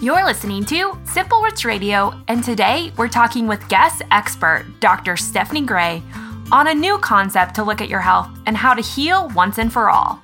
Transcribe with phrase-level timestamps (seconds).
[0.00, 5.16] You're listening to Simple Roots Radio, and today we're talking with guest expert Dr.
[5.16, 6.04] Stephanie Gray
[6.52, 9.72] on a new concept to look at your health and how to heal once and
[9.72, 10.22] for all.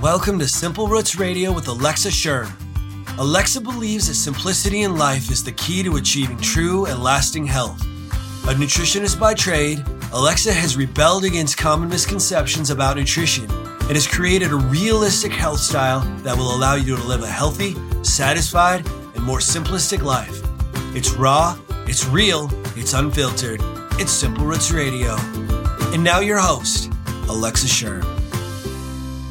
[0.00, 2.46] Welcome to Simple Roots Radio with Alexa Schirm.
[3.18, 7.82] Alexa believes that simplicity in life is the key to achieving true and lasting health.
[8.44, 14.52] A nutritionist by trade, Alexa has rebelled against common misconceptions about nutrition and has created
[14.52, 19.38] a realistic health style that will allow you to live a healthy, satisfied, and more
[19.38, 20.42] simplistic life.
[20.94, 23.60] It's raw, it's real, it's unfiltered.
[23.98, 25.16] It's Simple Roots Radio.
[25.92, 26.90] And now your host,
[27.28, 28.04] Alexa Schirm.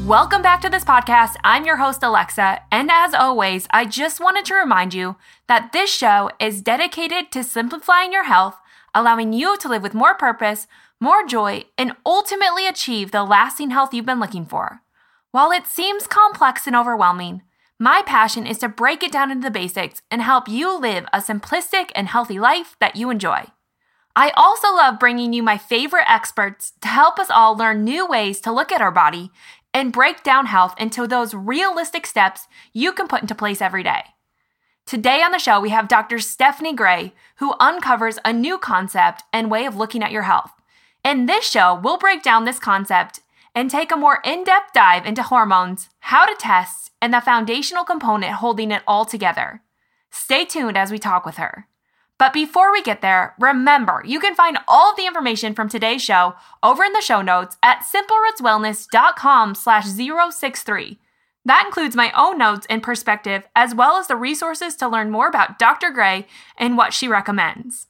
[0.05, 1.35] Welcome back to this podcast.
[1.43, 2.61] I'm your host, Alexa.
[2.71, 5.15] And as always, I just wanted to remind you
[5.47, 8.57] that this show is dedicated to simplifying your health,
[8.93, 10.67] allowing you to live with more purpose
[11.01, 14.81] more joy, and ultimately achieve the lasting health you've been looking for.
[15.31, 17.41] While it seems complex and overwhelming,
[17.79, 21.19] my passion is to break it down into the basics and help you live a
[21.19, 23.45] simplistic and healthy life that you enjoy.
[24.17, 28.41] I also love bringing you my favorite experts to help us all learn new ways
[28.41, 29.31] to look at our body
[29.73, 34.03] and break down health into those realistic steps you can put into place every day.
[34.85, 36.19] Today on the show, we have Dr.
[36.19, 40.51] Stephanie Gray, who uncovers a new concept and way of looking at your health.
[41.05, 43.21] In this show, we'll break down this concept
[43.55, 47.83] and take a more in depth dive into hormones, how to test, and the foundational
[47.83, 49.61] component holding it all together.
[50.11, 51.67] Stay tuned as we talk with her.
[52.17, 56.03] But before we get there, remember you can find all of the information from today's
[56.03, 60.99] show over in the show notes at simplerootswellness.com slash 063.
[61.45, 65.29] That includes my own notes and perspective, as well as the resources to learn more
[65.29, 65.89] about Dr.
[65.89, 66.27] Gray
[66.57, 67.87] and what she recommends.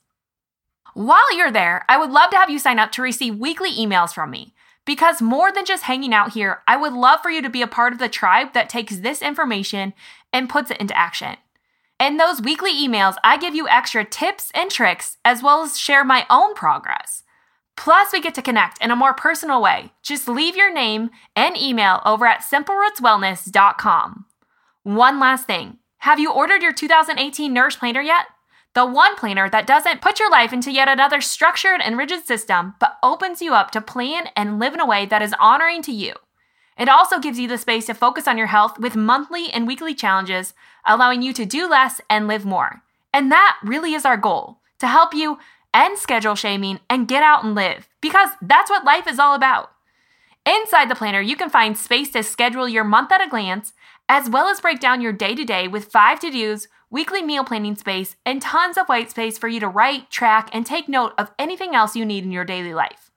[0.94, 4.14] While you're there, I would love to have you sign up to receive weekly emails
[4.14, 4.54] from me.
[4.90, 7.68] Because more than just hanging out here, I would love for you to be a
[7.68, 9.94] part of the tribe that takes this information
[10.34, 11.38] and puts it into action.
[12.00, 16.04] In those weekly emails, I give you extra tips and tricks as well as share
[16.04, 17.22] my own progress.
[17.78, 19.92] Plus, we get to connect in a more personal way.
[20.02, 24.26] Just leave your name and email over at simplerootswellness.com.
[24.82, 28.26] One last thing have you ordered your 2018 Nourish Planner yet?
[28.80, 32.76] The one planner that doesn't put your life into yet another structured and rigid system,
[32.80, 35.92] but opens you up to plan and live in a way that is honoring to
[35.92, 36.14] you.
[36.78, 39.94] It also gives you the space to focus on your health with monthly and weekly
[39.94, 40.54] challenges,
[40.86, 42.82] allowing you to do less and live more.
[43.14, 45.40] And that really is our goal to help you
[45.74, 49.74] end schedule shaming and get out and live, because that's what life is all about.
[50.46, 53.74] Inside the planner, you can find space to schedule your month at a glance,
[54.08, 57.44] as well as break down your day to day with five to dos weekly meal
[57.44, 61.14] planning space, and tons of white space for you to write, track, and take note
[61.18, 63.12] of anything else you need in your daily life.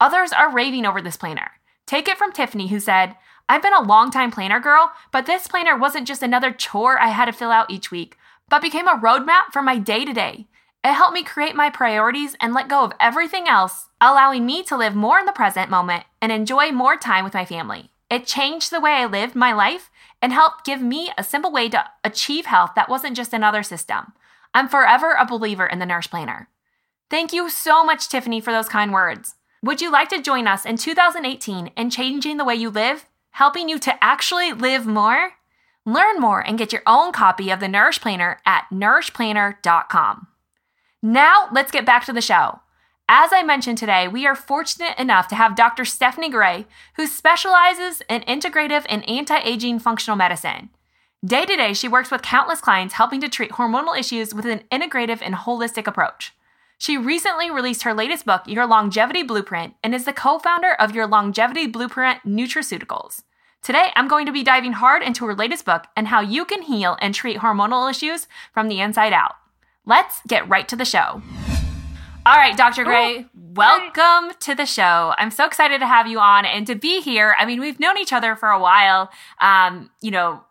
[0.00, 1.52] Others are raving over this planner.
[1.86, 3.16] Take it from Tiffany, who said,
[3.48, 7.26] I've been a long-time planner girl, but this planner wasn't just another chore I had
[7.26, 8.16] to fill out each week,
[8.48, 10.48] but became a roadmap for my day to day.
[10.84, 14.76] It helped me create my priorities and let go of everything else, allowing me to
[14.76, 17.91] live more in the present moment and enjoy more time with my family.
[18.12, 19.90] It changed the way I lived my life
[20.20, 24.12] and helped give me a simple way to achieve health that wasn't just another system.
[24.52, 26.50] I'm forever a believer in the Nourish Planner.
[27.08, 29.36] Thank you so much, Tiffany, for those kind words.
[29.62, 33.70] Would you like to join us in 2018 in changing the way you live, helping
[33.70, 35.30] you to actually live more?
[35.86, 40.26] Learn more and get your own copy of the Nourish Planner at nourishplanner.com.
[41.02, 42.60] Now, let's get back to the show.
[43.08, 45.84] As I mentioned today, we are fortunate enough to have Dr.
[45.84, 50.70] Stephanie Gray, who specializes in integrative and anti aging functional medicine.
[51.24, 54.64] Day to day, she works with countless clients helping to treat hormonal issues with an
[54.72, 56.32] integrative and holistic approach.
[56.78, 60.94] She recently released her latest book, Your Longevity Blueprint, and is the co founder of
[60.94, 63.22] Your Longevity Blueprint Nutraceuticals.
[63.62, 66.62] Today, I'm going to be diving hard into her latest book and how you can
[66.62, 69.34] heal and treat hormonal issues from the inside out.
[69.86, 71.22] Let's get right to the show.
[72.24, 72.84] All right, Dr.
[72.84, 75.12] Gray, welcome to the show.
[75.18, 77.34] I'm so excited to have you on and to be here.
[77.36, 79.10] I mean, we've known each other for a while,
[79.40, 80.44] um, you know,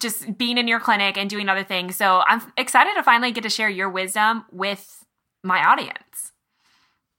[0.00, 1.94] just being in your clinic and doing other things.
[1.94, 5.04] So I'm excited to finally get to share your wisdom with
[5.44, 6.32] my audience.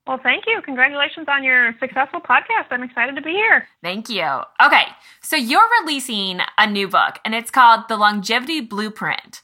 [0.06, 0.62] Well, thank you.
[0.62, 2.68] Congratulations on your successful podcast.
[2.72, 3.66] I'm excited to be here.
[3.82, 4.42] Thank you.
[4.62, 4.88] Okay,
[5.22, 9.42] so you're releasing a new book and it's called The Longevity Blueprint.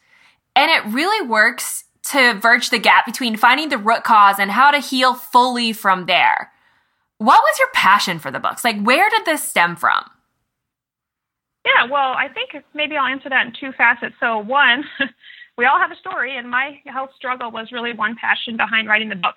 [0.58, 4.72] And it really works to verge the gap between finding the root cause and how
[4.72, 6.52] to heal fully from there.
[7.18, 8.64] What was your passion for the books?
[8.64, 10.04] Like, where did this stem from?
[11.66, 14.16] Yeah, well, I think maybe I'll answer that in two facets.
[14.20, 14.84] So, one,
[15.58, 19.10] we all have a story, and my health struggle was really one passion behind writing
[19.10, 19.36] the book.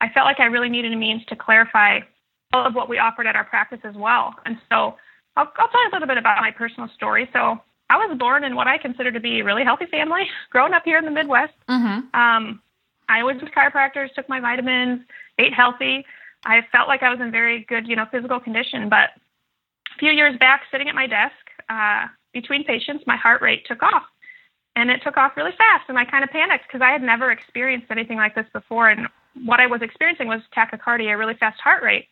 [0.00, 2.00] I felt like I really needed a means to clarify
[2.52, 4.34] all of what we offered at our practice as well.
[4.46, 4.96] And so,
[5.36, 7.28] I'll, I'll tell you a little bit about my personal story.
[7.34, 10.72] So, I was born in what I consider to be a really healthy family, growing
[10.72, 11.54] up here in the Midwest.
[11.68, 12.18] Mm-hmm.
[12.18, 12.60] Um,
[13.08, 15.02] I was with chiropractors, took my vitamins,
[15.38, 16.04] ate healthy.
[16.44, 18.88] I felt like I was in very good, you know, physical condition.
[18.88, 19.10] But
[19.94, 21.34] a few years back, sitting at my desk
[21.68, 24.04] uh, between patients, my heart rate took off,
[24.74, 25.88] and it took off really fast.
[25.88, 28.90] And I kind of panicked because I had never experienced anything like this before.
[28.90, 29.06] And
[29.44, 32.08] what I was experiencing was tachycardia, a really fast heart rate.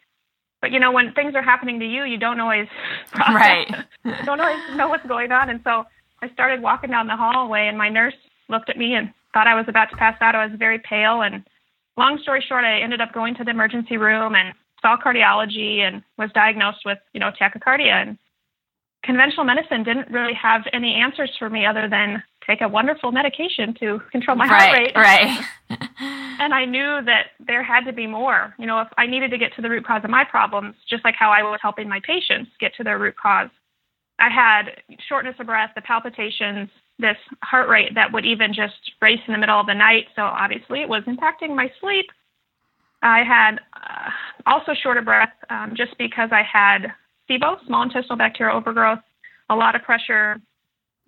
[0.64, 2.66] But you know, when things are happening to you, you don't always
[3.12, 4.24] process, right.
[4.24, 5.50] don't always know what's going on.
[5.50, 5.84] And so
[6.22, 8.14] I started walking down the hallway, and my nurse
[8.48, 10.34] looked at me and thought I was about to pass out.
[10.34, 11.44] I was very pale, and
[11.98, 16.02] long story short, I ended up going to the emergency room and saw cardiology and
[16.16, 17.92] was diagnosed with you know tachycardia.
[17.92, 18.16] And
[19.04, 23.74] conventional medicine didn't really have any answers for me other than take a wonderful medication
[23.80, 24.96] to control my right, heart rate.
[24.96, 26.20] Right.
[26.44, 28.54] and I knew that there had to be more.
[28.58, 31.02] You know, if I needed to get to the root cause of my problems, just
[31.02, 33.48] like how I was helping my patients get to their root cause.
[34.18, 36.68] I had shortness of breath, the palpitations,
[36.98, 40.04] this heart rate that would even just race in the middle of the night.
[40.14, 42.06] So obviously it was impacting my sleep.
[43.02, 44.10] I had uh,
[44.46, 46.92] also short of breath um, just because I had
[47.28, 49.00] SIBO, small intestinal bacterial overgrowth,
[49.48, 50.36] a lot of pressure,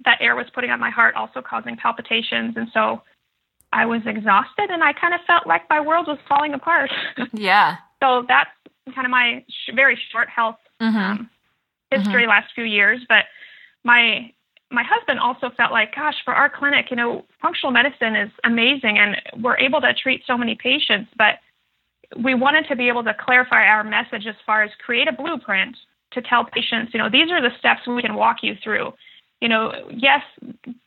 [0.05, 2.55] that air was putting on my heart, also causing palpitations.
[2.57, 3.03] And so
[3.73, 6.91] I was exhausted and I kind of felt like my world was falling apart.
[7.33, 7.77] yeah.
[8.03, 8.51] so that's
[8.95, 10.97] kind of my sh- very short health mm-hmm.
[10.97, 11.31] um,
[11.91, 12.31] history mm-hmm.
[12.31, 13.01] last few years.
[13.09, 13.25] But
[13.85, 14.33] my
[14.71, 18.99] my husband also felt like, gosh, for our clinic, you know, functional medicine is amazing
[18.99, 21.39] and we're able to treat so many patients, but
[22.23, 25.77] we wanted to be able to clarify our message as far as create a blueprint
[26.13, 28.93] to tell patients, you know, these are the steps we can walk you through
[29.41, 30.23] you know, yes,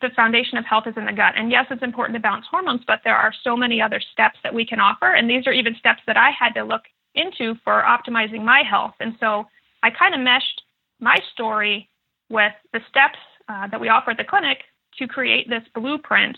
[0.01, 1.33] the foundation of health is in the gut.
[1.37, 4.53] And yes, it's important to balance hormones, but there are so many other steps that
[4.53, 5.13] we can offer.
[5.13, 6.81] And these are even steps that I had to look
[7.13, 8.95] into for optimizing my health.
[8.99, 9.45] And so
[9.83, 10.63] I kind of meshed
[10.99, 11.89] my story
[12.29, 14.59] with the steps uh, that we offer at the clinic
[14.97, 16.37] to create this blueprint,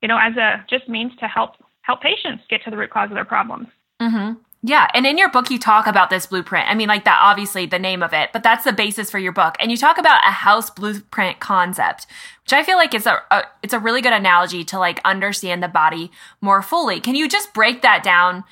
[0.00, 3.10] you know, as a just means to help help patients get to the root cause
[3.10, 3.68] of their problems.
[4.00, 4.40] Mm-hmm.
[4.62, 4.88] Yeah.
[4.92, 6.68] And in your book, you talk about this blueprint.
[6.68, 9.30] I mean, like that, obviously the name of it, but that's the basis for your
[9.30, 9.56] book.
[9.60, 12.08] And you talk about a house blueprint concept,
[12.42, 15.62] which I feel like is a, a it's a really good analogy to like understand
[15.62, 16.10] the body
[16.40, 17.00] more fully.
[17.00, 18.42] Can you just break that down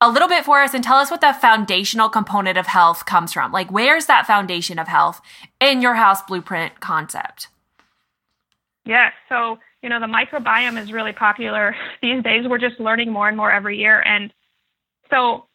[0.00, 3.32] a little bit for us and tell us what the foundational component of health comes
[3.32, 3.52] from?
[3.52, 5.20] Like, where's that foundation of health
[5.60, 7.46] in your house blueprint concept?
[8.84, 9.12] Yes.
[9.28, 12.44] So, you know, the microbiome is really popular these days.
[12.48, 14.00] We're just learning more and more every year.
[14.00, 14.32] And
[15.10, 15.46] so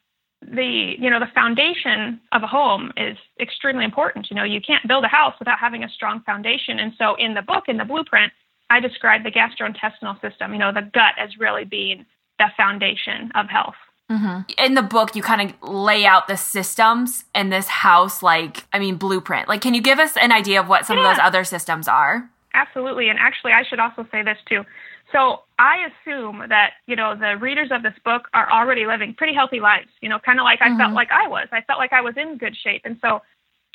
[0.42, 4.30] the you know the foundation of a home is extremely important.
[4.30, 6.80] You know, you can't build a house without having a strong foundation.
[6.80, 8.32] And so in the book, in the blueprint,
[8.70, 10.54] I describe the gastrointestinal system.
[10.54, 12.06] You know, the gut as really being
[12.38, 13.76] the foundation of health.
[14.10, 14.42] Mm-hmm.
[14.58, 18.80] In the book, you kind of lay out the systems in this house, like, I
[18.80, 19.48] mean, blueprint.
[19.48, 21.12] Like, can you give us an idea of what some yeah.
[21.12, 22.28] of those other systems are?
[22.56, 23.10] Absolutely.
[23.10, 24.64] And actually, I should also say this too.
[25.12, 29.34] So I assume that, you know, the readers of this book are already living pretty
[29.34, 30.76] healthy lives, you know, kind of like mm-hmm.
[30.76, 30.96] I felt mm-hmm.
[30.96, 31.48] like I was.
[31.52, 32.84] I felt like I was in good shape.
[32.86, 33.20] And so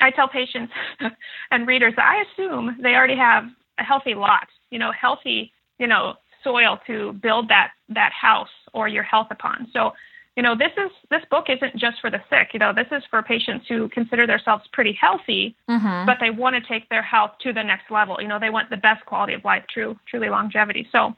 [0.01, 0.73] I tell patients
[1.51, 3.45] and readers that I assume they already have
[3.79, 8.89] a healthy lot, you know, healthy, you know, soil to build that that house or
[8.89, 9.69] your health upon.
[9.73, 9.93] So,
[10.37, 12.49] you know, this is this book isn't just for the sick.
[12.55, 16.07] You know, this is for patients who consider themselves pretty healthy, mm-hmm.
[16.07, 18.17] but they want to take their health to the next level.
[18.21, 20.89] You know, they want the best quality of life, true, truly longevity.
[20.91, 21.15] So,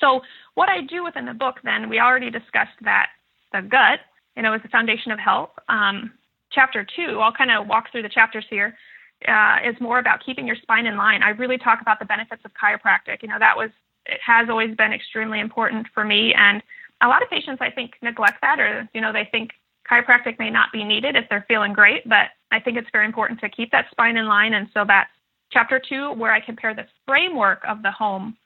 [0.00, 0.20] so
[0.54, 3.08] what I do within the book, then, we already discussed that
[3.52, 4.00] the gut,
[4.36, 5.50] you know, is the foundation of health.
[5.68, 6.12] Um,
[6.50, 8.76] chapter two, I'll kind of walk through the chapters here,
[9.28, 11.22] uh, is more about keeping your spine in line.
[11.22, 13.22] I really talk about the benefits of chiropractic.
[13.22, 13.70] You know, that was,
[14.06, 16.34] it has always been extremely important for me.
[16.34, 16.62] And
[17.02, 19.50] a lot of patients, I think, neglect that or, you know, they think
[19.90, 23.40] chiropractic may not be needed if they're feeling great, but I think it's very important
[23.40, 24.54] to keep that spine in line.
[24.54, 25.10] And so that's
[25.50, 28.36] chapter two, where I compare the framework of the home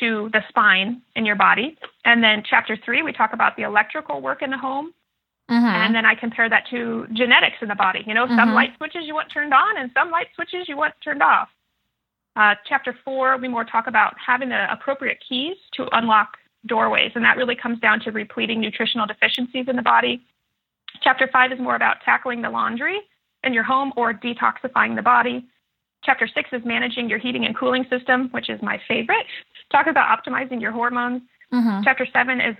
[0.00, 1.76] to the spine in your body.
[2.04, 4.92] And then chapter three, we talk about the electrical work in the home.
[5.50, 5.64] Mm-hmm.
[5.64, 8.04] And then I compare that to genetics in the body.
[8.06, 8.36] You know, mm-hmm.
[8.36, 11.48] some light switches you want turned on and some light switches you want turned off.
[12.36, 16.36] Uh, chapter four, we more talk about having the appropriate keys to unlock
[16.66, 17.12] doorways.
[17.14, 20.22] And that really comes down to repleting nutritional deficiencies in the body.
[21.02, 23.00] Chapter five is more about tackling the laundry
[23.42, 25.46] in your home or detoxifying the body.
[26.04, 29.26] Chapter six is managing your heating and cooling system, which is my favorite
[29.70, 31.22] talk about optimizing your hormones.
[31.52, 31.82] Mm-hmm.
[31.84, 32.56] Chapter seven is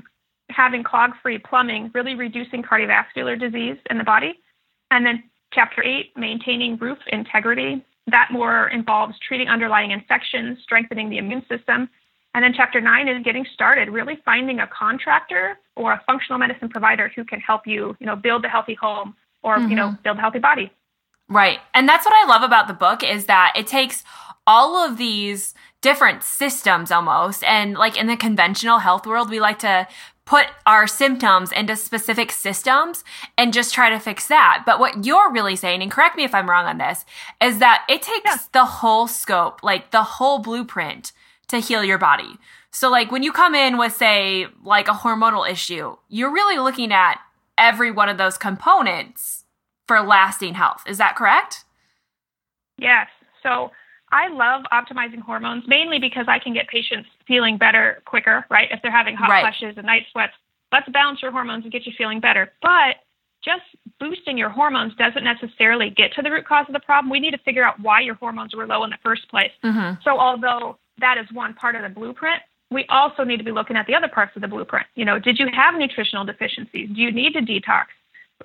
[0.50, 4.38] having clog free plumbing, really reducing cardiovascular disease in the body.
[4.90, 7.84] And then chapter eight, maintaining roof integrity.
[8.06, 11.90] That more involves treating underlying infections, strengthening the immune system.
[12.34, 16.68] And then chapter nine is getting started, really finding a contractor or a functional medicine
[16.68, 19.70] provider who can help you, you know, build a healthy home or, mm-hmm.
[19.70, 20.02] you know, mm-hmm.
[20.02, 20.72] build a healthy body.
[21.28, 21.58] Right.
[21.74, 24.02] And that's what I love about the book is that it takes
[24.48, 25.52] all of these
[25.82, 27.44] different systems almost.
[27.44, 29.86] And like in the conventional health world, we like to
[30.24, 33.04] put our symptoms into specific systems
[33.36, 34.62] and just try to fix that.
[34.66, 37.04] But what you're really saying, and correct me if I'm wrong on this,
[37.42, 38.38] is that it takes yeah.
[38.52, 41.12] the whole scope, like the whole blueprint
[41.48, 42.38] to heal your body.
[42.70, 46.92] So like when you come in with say like a hormonal issue, you're really looking
[46.92, 47.20] at
[47.58, 49.44] every one of those components
[49.86, 50.84] for lasting health.
[50.86, 51.64] Is that correct?
[52.78, 53.08] Yes.
[53.42, 53.70] So
[54.12, 58.68] I love optimizing hormones mainly because I can get patients feeling better quicker, right?
[58.70, 59.42] If they're having hot right.
[59.42, 60.32] flushes and night sweats,
[60.72, 62.52] let's balance your hormones and get you feeling better.
[62.62, 62.96] But
[63.44, 63.62] just
[64.00, 67.10] boosting your hormones doesn't necessarily get to the root cause of the problem.
[67.10, 69.52] We need to figure out why your hormones were low in the first place.
[69.62, 70.00] Mm-hmm.
[70.02, 73.76] So, although that is one part of the blueprint, we also need to be looking
[73.76, 74.86] at the other parts of the blueprint.
[74.94, 76.90] You know, did you have nutritional deficiencies?
[76.94, 77.86] Do you need to detox?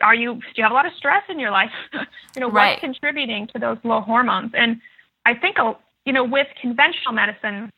[0.01, 1.69] Are you do you have a lot of stress in your life?
[2.35, 2.71] you know, right.
[2.71, 4.51] what's contributing to those low hormones?
[4.55, 4.79] And
[5.25, 5.57] I think,
[6.05, 7.69] you know, with conventional medicine,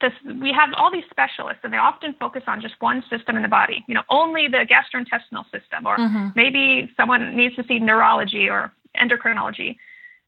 [0.00, 3.42] this, we have all these specialists and they often focus on just one system in
[3.42, 6.28] the body, you know, only the gastrointestinal system, or mm-hmm.
[6.34, 9.76] maybe someone needs to see neurology or endocrinology.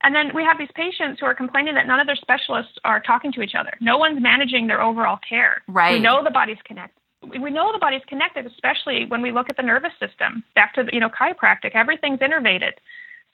[0.02, 3.00] And then we have these patients who are complaining that none of their specialists are
[3.00, 3.72] talking to each other.
[3.80, 5.62] No one's managing their overall care.
[5.66, 5.94] Right.
[5.94, 7.00] We know the body's connected.
[7.22, 10.44] We know the body's connected, especially when we look at the nervous system.
[10.54, 12.72] Back to the, you know chiropractic, everything's innervated.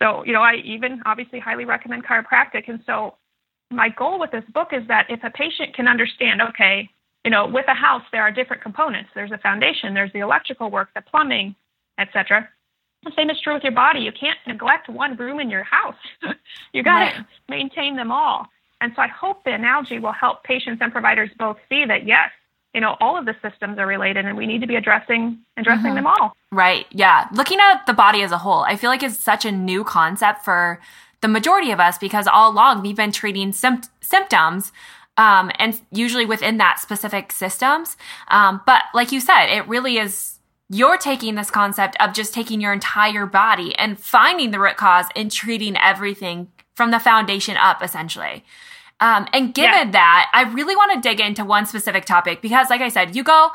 [0.02, 2.69] So, you know, I even obviously highly recommend chiropractic.
[2.69, 3.16] And so,
[3.71, 6.88] my goal with this book is that if a patient can understand, okay,
[7.25, 9.11] you know, with a house, there are different components.
[9.14, 11.54] There's a foundation, there's the electrical work, the plumbing,
[11.99, 12.49] etc.
[13.04, 14.00] The same is true with your body.
[14.00, 15.95] You can't neglect one room in your house.
[16.73, 17.26] you got to right.
[17.49, 18.47] maintain them all.
[18.80, 22.30] And so I hope the analogy will help patients and providers both see that yes,
[22.74, 25.86] you know all of the systems are related and we need to be addressing addressing
[25.86, 25.96] mm-hmm.
[25.96, 26.32] them all.
[26.52, 26.86] Right.
[26.90, 27.28] Yeah.
[27.32, 30.44] Looking at the body as a whole i feel like it's such a new concept
[30.44, 30.80] for
[31.20, 34.72] the majority of us because all along we've been treating sim- symptoms
[35.16, 37.96] um, and usually within that specific systems.
[38.28, 40.38] Um, but like you said it really is
[40.72, 45.06] you're taking this concept of just taking your entire body and finding the root cause
[45.16, 48.44] and treating everything from the foundation up essentially
[49.00, 49.90] um, and given yeah.
[49.92, 53.25] that, I really want to dig into one specific topic because, like I said, you
[53.25, 53.50] go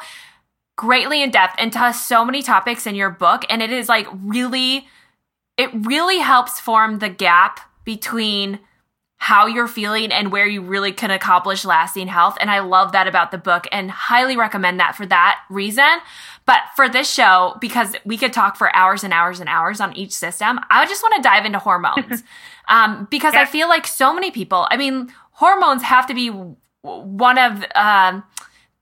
[0.76, 4.88] greatly in depth into so many topics in your book, and it is like really,
[5.58, 8.60] it really helps form the gap between
[9.18, 12.38] how you're feeling and where you really can accomplish lasting health.
[12.40, 16.00] And I love that about the book and highly recommend that for that reason.
[16.46, 19.96] But for this show, because we could talk for hours and hours and hours on
[19.96, 22.24] each system, I just want to dive into hormones.
[22.68, 23.42] um, because yeah.
[23.42, 26.30] I feel like so many people, I mean, hormones have to be
[26.82, 28.24] one of um,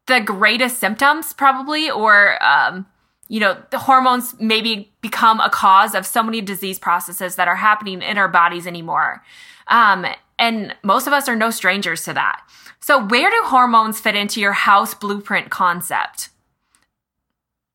[0.07, 2.85] the greatest symptoms, probably, or um,
[3.27, 7.55] you know, the hormones maybe become a cause of so many disease processes that are
[7.55, 9.23] happening in our bodies anymore.
[9.67, 10.05] Um,
[10.37, 12.41] and most of us are no strangers to that.
[12.79, 16.29] So, where do hormones fit into your house blueprint concept?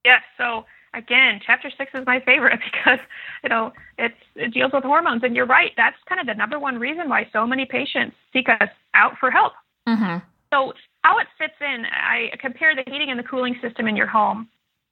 [0.04, 0.22] Yes.
[0.36, 3.00] So, again, chapter six is my favorite because
[3.42, 5.72] you know it's it deals with hormones, and you're right.
[5.76, 9.30] That's kind of the number one reason why so many patients seek us out for
[9.30, 9.52] help.
[9.88, 10.18] Mm-hmm.
[10.52, 14.06] So how it fits in, I compare the heating and the cooling system in your
[14.06, 14.48] home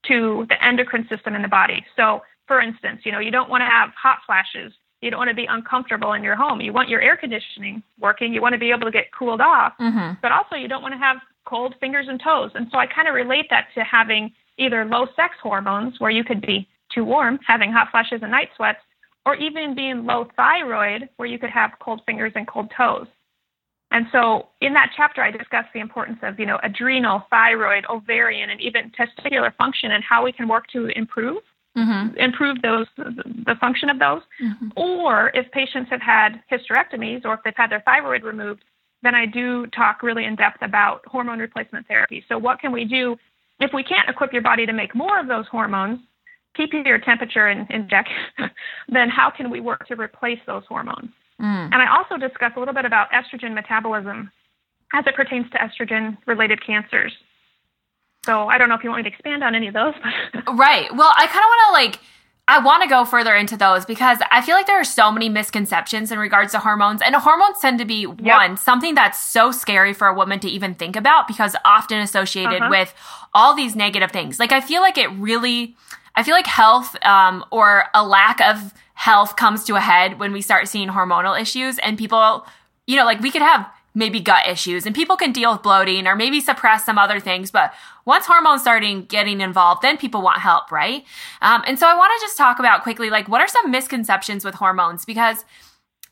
[0.08, 1.84] to the endocrine system in the body.
[1.96, 4.72] So, for instance, you know you don't want to have hot flashes.
[5.02, 6.60] You don't want to be uncomfortable in your home.
[6.60, 8.32] You want your air conditioning working.
[8.32, 10.14] You want to be able to get cooled off, mm-hmm.
[10.22, 12.50] but also you don't want to have cold fingers and toes.
[12.54, 16.24] And so I kind of relate that to having either low sex hormones, where you
[16.24, 18.80] could be too warm, having hot flashes and night sweats,
[19.26, 23.08] or even being low thyroid, where you could have cold fingers and cold toes.
[23.90, 28.50] And so in that chapter, I discuss the importance of, you know, adrenal, thyroid, ovarian,
[28.50, 31.42] and even testicular function and how we can work to improve,
[31.76, 32.16] mm-hmm.
[32.16, 34.22] improve those, the function of those.
[34.42, 34.68] Mm-hmm.
[34.76, 38.64] Or if patients have had hysterectomies or if they've had their thyroid removed,
[39.02, 42.24] then I do talk really in depth about hormone replacement therapy.
[42.28, 43.16] So what can we do
[43.60, 46.00] if we can't equip your body to make more of those hormones,
[46.56, 48.06] keep your temperature in, in check,
[48.88, 51.10] then how can we work to replace those hormones?
[51.40, 51.70] Mm.
[51.72, 54.30] And I also discuss a little bit about estrogen metabolism
[54.94, 57.12] as it pertains to estrogen related cancers.
[58.24, 59.94] So I don't know if you want me to expand on any of those.
[60.54, 60.88] right.
[60.94, 62.00] Well, I kind of want to like
[62.48, 65.28] I want to go further into those because I feel like there are so many
[65.28, 67.02] misconceptions in regards to hormones.
[67.02, 68.18] And hormones tend to be yep.
[68.20, 72.62] one, something that's so scary for a woman to even think about because often associated
[72.62, 72.70] uh-huh.
[72.70, 72.94] with
[73.34, 74.38] all these negative things.
[74.38, 75.74] Like, I feel like it really,
[76.16, 80.32] I feel like health um, or a lack of health comes to a head when
[80.32, 82.46] we start seeing hormonal issues and people,
[82.86, 86.06] you know, like we could have maybe gut issues and people can deal with bloating
[86.06, 87.72] or maybe suppress some other things but
[88.04, 91.02] once hormones starting getting involved then people want help right
[91.40, 94.44] um, and so i want to just talk about quickly like what are some misconceptions
[94.44, 95.46] with hormones because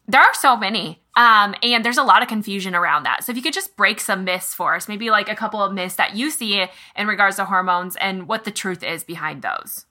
[0.07, 1.01] There are so many.
[1.17, 3.25] Um, and there's a lot of confusion around that.
[3.25, 5.73] So if you could just break some myths for us, maybe like a couple of
[5.73, 9.87] myths that you see in regards to hormones and what the truth is behind those.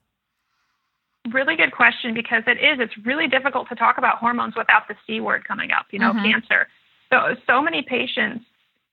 [1.32, 2.80] Really good question because it is.
[2.80, 6.12] It's really difficult to talk about hormones without the C word coming up, you know,
[6.12, 6.32] mm-hmm.
[6.32, 6.68] cancer.
[7.12, 8.44] So, so many patients,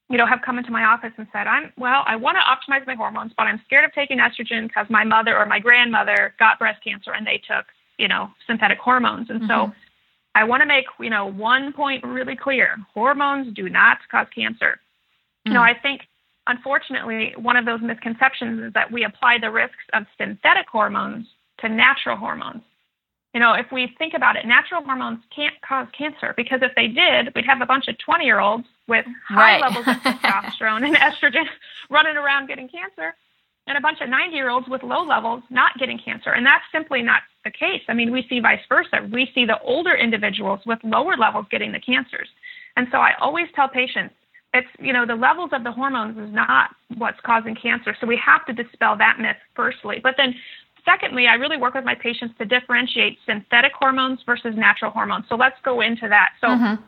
[0.08, 2.86] you know, have come into my office and said, I'm, well, I want to optimize
[2.86, 6.58] my hormones, but I'm scared of taking estrogen because my mother or my grandmother got
[6.58, 7.66] breast cancer and they took,
[7.98, 9.28] you know, synthetic hormones.
[9.28, 9.70] And mm-hmm.
[9.70, 9.72] so
[10.36, 12.76] I want to make, you know, one point really clear.
[12.94, 14.78] Hormones do not cause cancer.
[14.78, 15.48] Mm-hmm.
[15.50, 15.74] You know, mm.
[15.74, 16.02] I think
[16.46, 21.26] unfortunately, one of those misconceptions is that we apply the risks of synthetic hormones
[21.60, 22.62] to natural hormones.
[23.34, 26.88] You know, if we think about it, natural hormones can't cause cancer because if they
[26.88, 29.60] did, we'd have a bunch of 20 year olds with high right.
[29.60, 31.44] levels of testosterone and estrogen
[31.90, 33.14] running around getting cancer
[33.66, 36.30] and a bunch of 90 year olds with low levels not getting cancer.
[36.30, 37.82] And that's simply not the case.
[37.88, 39.08] I mean, we see vice versa.
[39.12, 42.28] We see the older individuals with lower levels getting the cancers.
[42.76, 44.14] And so I always tell patients,
[44.52, 47.96] it's, you know, the levels of the hormones is not what's causing cancer.
[48.00, 50.00] So we have to dispel that myth firstly.
[50.02, 50.34] But then
[50.84, 55.26] Secondly, I really work with my patients to differentiate synthetic hormones versus natural hormones.
[55.28, 56.30] So let's go into that.
[56.40, 56.82] So mm-hmm.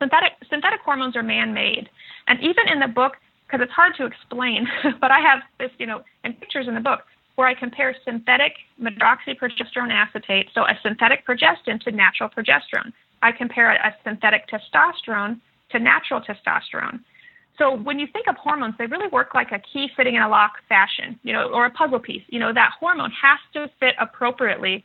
[0.00, 1.88] synthetic synthetic hormones are man-made,
[2.28, 3.14] and even in the book,
[3.46, 4.66] because it's hard to explain,
[5.00, 7.00] but I have this, you know, in pictures in the book
[7.36, 12.92] where I compare synthetic medroxyprogesterone acetate, so a synthetic progestin, to natural progesterone.
[13.22, 15.40] I compare a synthetic testosterone
[15.70, 17.00] to natural testosterone.
[17.58, 20.28] So when you think of hormones, they really work like a key fitting in a
[20.28, 22.22] lock fashion, you know, or a puzzle piece.
[22.28, 24.84] You know, that hormone has to fit appropriately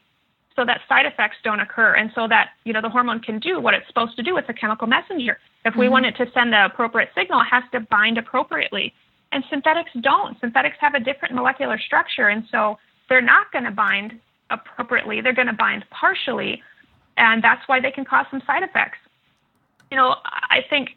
[0.55, 3.59] so that side effects don't occur and so that, you know, the hormone can do
[3.59, 4.37] what it's supposed to do.
[4.37, 5.37] It's a chemical messenger.
[5.65, 5.93] If we mm-hmm.
[5.93, 8.93] want it to send the appropriate signal, it has to bind appropriately.
[9.31, 10.39] And synthetics don't.
[10.39, 12.77] Synthetics have a different molecular structure and so
[13.09, 15.21] they're not going to bind appropriately.
[15.21, 16.61] They're going to bind partially
[17.17, 18.97] and that's why they can cause some side effects.
[19.89, 20.89] You know, I think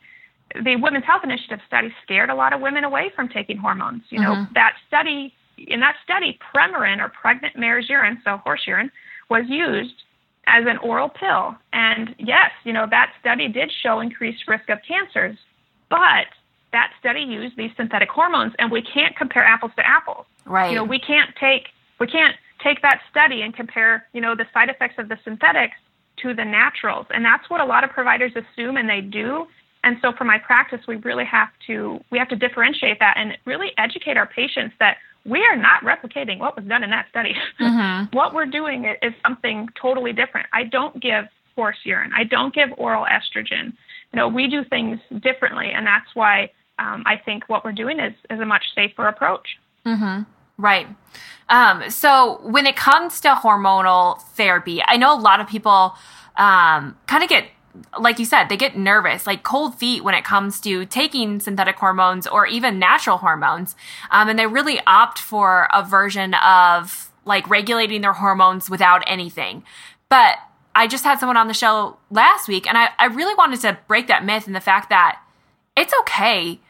[0.54, 4.02] the Women's Health Initiative study scared a lot of women away from taking hormones.
[4.10, 4.52] You know, mm-hmm.
[4.54, 8.90] that study, in that study, Premarin or pregnant mare's urine, so horse urine,
[9.30, 9.94] was used
[10.46, 11.56] as an oral pill.
[11.72, 15.36] And yes, you know, that study did show increased risk of cancers,
[15.90, 16.26] but
[16.72, 20.26] that study used these synthetic hormones and we can't compare apples to apples.
[20.44, 20.70] Right.
[20.70, 21.68] You know, we can't take
[22.00, 25.76] we can't take that study and compare, you know, the side effects of the synthetics
[26.22, 27.06] to the naturals.
[27.10, 29.46] And that's what a lot of providers assume and they do
[29.84, 33.36] and so for my practice, we really have to we have to differentiate that and
[33.44, 37.34] really educate our patients that we are not replicating what was done in that study.
[37.60, 38.16] Mm-hmm.
[38.16, 40.48] what we're doing is something totally different.
[40.52, 42.10] I don't give horse urine.
[42.14, 43.72] I don't give oral estrogen.
[44.12, 48.00] You know, we do things differently, and that's why um, I think what we're doing
[48.00, 49.46] is is a much safer approach.
[49.86, 50.22] Mm-hmm.
[50.56, 50.88] Right.
[51.48, 55.94] Um, so when it comes to hormonal therapy, I know a lot of people
[56.36, 57.44] um, kind of get
[57.98, 61.76] like you said, they get nervous, like cold feet when it comes to taking synthetic
[61.76, 63.74] hormones or even natural hormones.
[64.10, 69.64] Um, and they really opt for a version of like regulating their hormones without anything.
[70.08, 70.36] But
[70.74, 73.78] I just had someone on the show last week, and I, I really wanted to
[73.86, 75.20] break that myth and the fact that
[75.76, 76.60] it's okay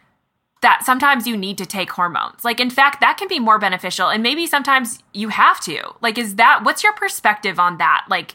[0.62, 2.42] that sometimes you need to take hormones.
[2.42, 5.94] Like, in fact, that can be more beneficial, and maybe sometimes you have to.
[6.00, 8.06] Like, is that what's your perspective on that?
[8.08, 8.34] Like,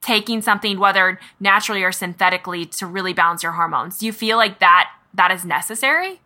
[0.00, 3.98] taking something whether naturally or synthetically to really balance your hormones.
[3.98, 6.20] Do you feel like that that is necessary?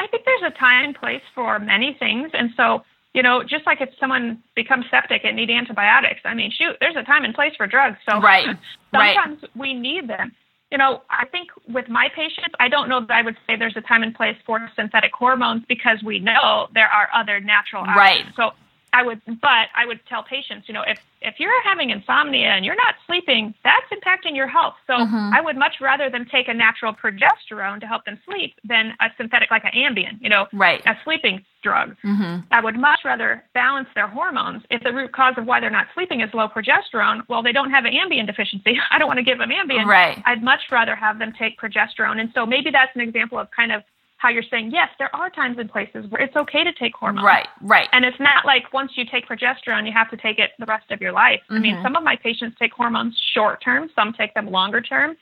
[0.00, 2.30] I think there's a time and place for many things.
[2.34, 2.82] And so
[3.14, 6.96] you know just like if someone becomes septic and need antibiotics i mean shoot there's
[6.96, 7.98] a time and place for drugs.
[8.08, 8.46] So right
[8.94, 9.50] sometimes right.
[9.56, 10.32] we need them.
[10.70, 13.76] You know i think with my patients i don't know that i would say there's
[13.76, 18.20] a time and place for synthetic hormones because we know there are other natural right.
[18.20, 18.36] Options.
[18.36, 18.50] so
[18.92, 22.64] I would, but I would tell patients, you know, if if you're having insomnia and
[22.64, 24.74] you're not sleeping, that's impacting your health.
[24.86, 25.30] So mm-hmm.
[25.32, 29.06] I would much rather them take a natural progesterone to help them sleep than a
[29.16, 30.82] synthetic like an Ambien, you know, right.
[30.84, 31.96] a sleeping drug.
[32.04, 32.40] Mm-hmm.
[32.50, 34.62] I would much rather balance their hormones.
[34.68, 37.70] If the root cause of why they're not sleeping is low progesterone, well, they don't
[37.70, 38.76] have an Ambien deficiency.
[38.90, 39.86] I don't want to give them Ambien.
[39.86, 40.20] Right.
[40.26, 42.20] I'd much rather have them take progesterone.
[42.20, 43.82] And so maybe that's an example of kind of
[44.22, 47.24] how you're saying, yes, there are times and places where it's okay to take hormones.
[47.24, 47.88] Right, right.
[47.90, 50.92] And it's not like once you take progesterone, you have to take it the rest
[50.92, 51.40] of your life.
[51.44, 51.54] Mm-hmm.
[51.54, 51.82] I mean, mm-hmm.
[51.82, 55.16] some of my patients take hormones short term, some take them longer term.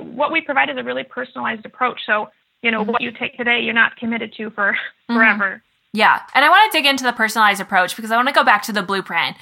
[0.00, 2.00] What we provide is a really personalized approach.
[2.06, 2.28] So,
[2.62, 2.92] you know, mm-hmm.
[2.92, 5.16] what you take today, you're not committed to for mm-hmm.
[5.16, 5.60] forever.
[5.92, 6.20] Yeah.
[6.32, 8.62] And I want to dig into the personalized approach because I want to go back
[8.62, 9.36] to the blueprint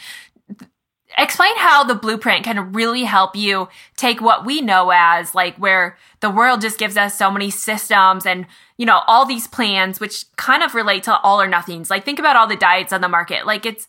[1.16, 5.96] explain how the blueprint can really help you take what we know as like where
[6.20, 8.46] the world just gives us so many systems and
[8.76, 12.18] you know all these plans which kind of relate to all or nothings like think
[12.18, 13.86] about all the diets on the market like it's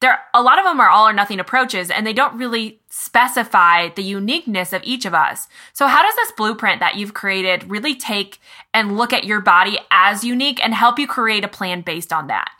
[0.00, 3.88] there a lot of them are all or nothing approaches and they don't really specify
[3.88, 5.48] the uniqueness of each of us.
[5.72, 8.38] So how does this blueprint that you've created really take
[8.72, 12.28] and look at your body as unique and help you create a plan based on
[12.28, 12.50] that?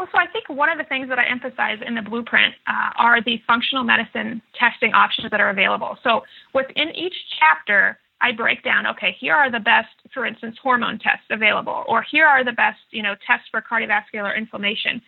[0.00, 2.88] Well, so I think one of the things that I emphasize in the blueprint uh,
[2.96, 5.98] are the functional medicine testing options that are available.
[6.02, 6.22] So
[6.54, 11.26] within each chapter, I break down, okay, here are the best, for instance, hormone tests
[11.28, 15.02] available, or here are the best, you know, tests for cardiovascular inflammation.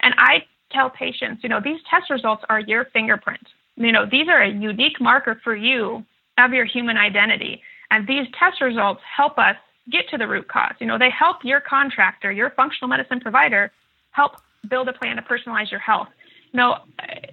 [0.00, 3.46] And I tell patients, you know, these test results are your fingerprint.
[3.76, 6.06] You know, these are a unique marker for you
[6.38, 7.60] of your human identity.
[7.90, 9.56] And these test results help us
[9.92, 10.72] get to the root cause.
[10.78, 13.70] You know, they help your contractor, your functional medicine provider,
[14.10, 14.32] help
[14.68, 16.08] build a plan to personalize your health.
[16.52, 16.78] You know,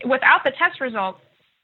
[0.06, 1.20] without the test results,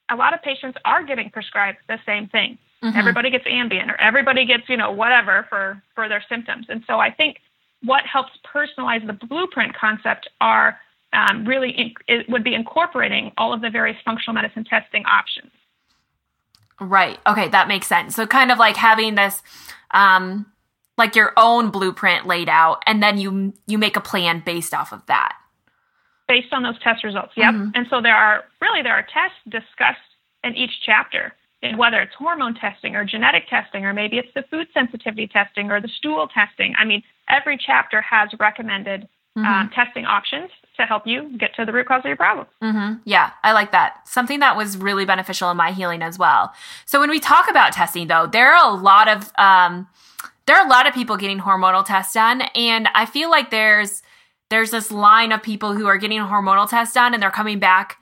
[0.10, 2.58] a lot of patients are getting prescribed the same thing.
[2.84, 2.98] Mm-hmm.
[2.98, 6.66] Everybody gets Ambien or everybody gets, you know, whatever for, for their symptoms.
[6.70, 7.38] And so I think
[7.84, 10.80] what helps personalize the blueprint concept are
[11.14, 15.52] um, really it would be incorporating all of the various functional medicine testing options.
[16.80, 17.20] Right.
[17.28, 18.16] Okay, that makes sense.
[18.16, 19.42] So kind of like having this
[19.92, 20.46] um
[20.98, 24.92] like your own blueprint laid out and then you you make a plan based off
[24.92, 25.36] of that.
[26.28, 27.34] Based on those test results.
[27.36, 27.54] Yep.
[27.54, 27.70] Mm-hmm.
[27.76, 30.00] And so there are really there are tests discussed
[30.44, 31.34] in each chapter.
[31.64, 35.70] And whether it's hormone testing or genetic testing, or maybe it's the food sensitivity testing
[35.70, 36.74] or the stool testing.
[36.76, 39.46] I mean, every chapter has recommended mm-hmm.
[39.46, 42.48] um, testing options to help you get to the root cause of your problem.
[42.64, 43.02] Mm-hmm.
[43.06, 44.08] Yeah, I like that.
[44.08, 46.52] Something that was really beneficial in my healing as well.
[46.86, 49.88] So when we talk about testing, though, there are a lot of um,
[50.46, 54.02] there are a lot of people getting hormonal tests done, and I feel like there's
[54.50, 57.98] there's this line of people who are getting hormonal tests done and they're coming back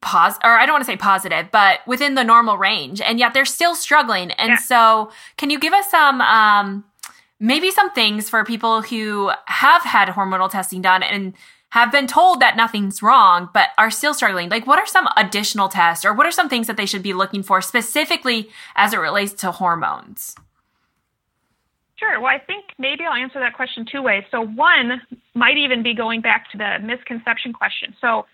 [0.00, 3.34] pos or I don't want to say positive, but within the normal range, and yet
[3.34, 4.30] they're still struggling.
[4.32, 4.56] And yeah.
[4.56, 6.84] so, can you give us some um,
[7.40, 11.34] maybe some things for people who have had hormonal testing done and
[11.70, 14.48] have been told that nothing's wrong, but are still struggling?
[14.48, 17.12] Like, what are some additional tests or what are some things that they should be
[17.12, 20.34] looking for specifically as it relates to hormones?
[21.98, 22.20] Sure.
[22.20, 24.24] Well, I think maybe I'll answer that question two ways.
[24.30, 25.00] So, one
[25.34, 27.94] might even be going back to the misconception question.
[28.00, 28.26] So,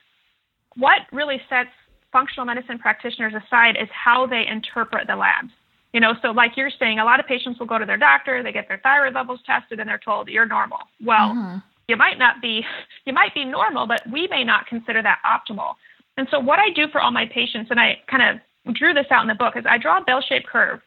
[0.76, 1.70] what really sets
[2.12, 5.50] functional medicine practitioners aside is how they interpret the labs.
[5.92, 8.42] You know, so like you're saying, a lot of patients will go to their doctor,
[8.42, 10.78] they get their thyroid levels tested, and they're told you're normal.
[11.04, 11.58] Well, mm-hmm.
[11.88, 12.64] you might not be,
[13.04, 15.74] you might be normal, but we may not consider that optimal.
[16.16, 19.06] And so, what I do for all my patients, and I kind of drew this
[19.10, 20.80] out in the book, is I draw a bell-shaped curve,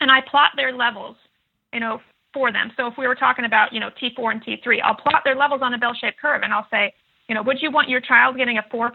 [0.00, 1.16] and I plot their levels,
[1.72, 2.00] you know,
[2.32, 2.70] for them.
[2.76, 5.62] So if we were talking about, you know, T4 and T3, I'll plot their levels
[5.62, 6.94] on a bell-shaped curve, and I'll say,
[7.28, 8.90] you know, would you want your child getting a 4%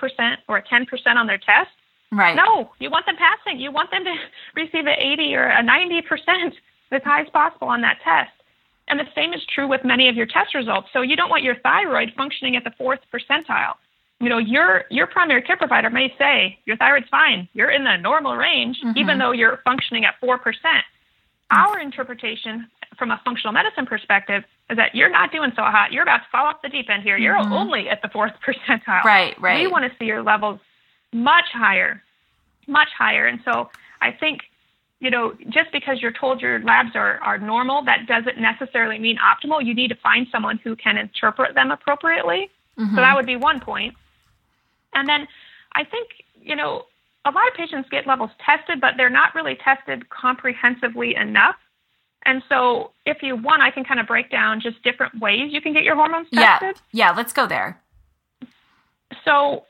[0.47, 1.71] or a 10% on their test?
[2.11, 2.35] Right.
[2.35, 3.59] No, you want them passing.
[3.59, 4.15] You want them to
[4.55, 6.01] receive an 80 or a 90%
[6.91, 8.31] as high as possible on that test.
[8.87, 10.89] And the same is true with many of your test results.
[10.93, 13.73] So you don't want your thyroid functioning at the fourth percentile.
[14.19, 17.97] You know, your your primary care provider may say your thyroid's fine, you're in the
[17.97, 18.97] normal range, mm-hmm.
[18.97, 20.85] even though you're functioning at four percent.
[21.51, 25.91] Our interpretation from a functional medicine perspective is that you're not doing so hot.
[25.91, 27.17] You're about to fall off the deep end here.
[27.17, 27.53] You're mm-hmm.
[27.53, 29.03] only at the fourth percentile.
[29.03, 29.61] Right, right.
[29.61, 30.59] We want to see your levels
[31.13, 32.03] much higher,
[32.67, 33.27] much higher.
[33.27, 33.69] And so
[34.01, 34.41] I think,
[34.99, 39.17] you know, just because you're told your labs are, are normal, that doesn't necessarily mean
[39.17, 39.63] optimal.
[39.63, 42.49] You need to find someone who can interpret them appropriately.
[42.77, 42.95] Mm-hmm.
[42.95, 43.95] So that would be one point.
[44.93, 45.27] And then
[45.73, 46.09] I think,
[46.41, 46.85] you know,
[47.25, 51.55] a lot of patients get levels tested, but they're not really tested comprehensively enough.
[52.25, 55.61] And so, if you want, I can kind of break down just different ways you
[55.61, 56.75] can get your hormones tested.
[56.91, 57.79] Yeah, yeah, let's go there.
[59.23, 59.63] So,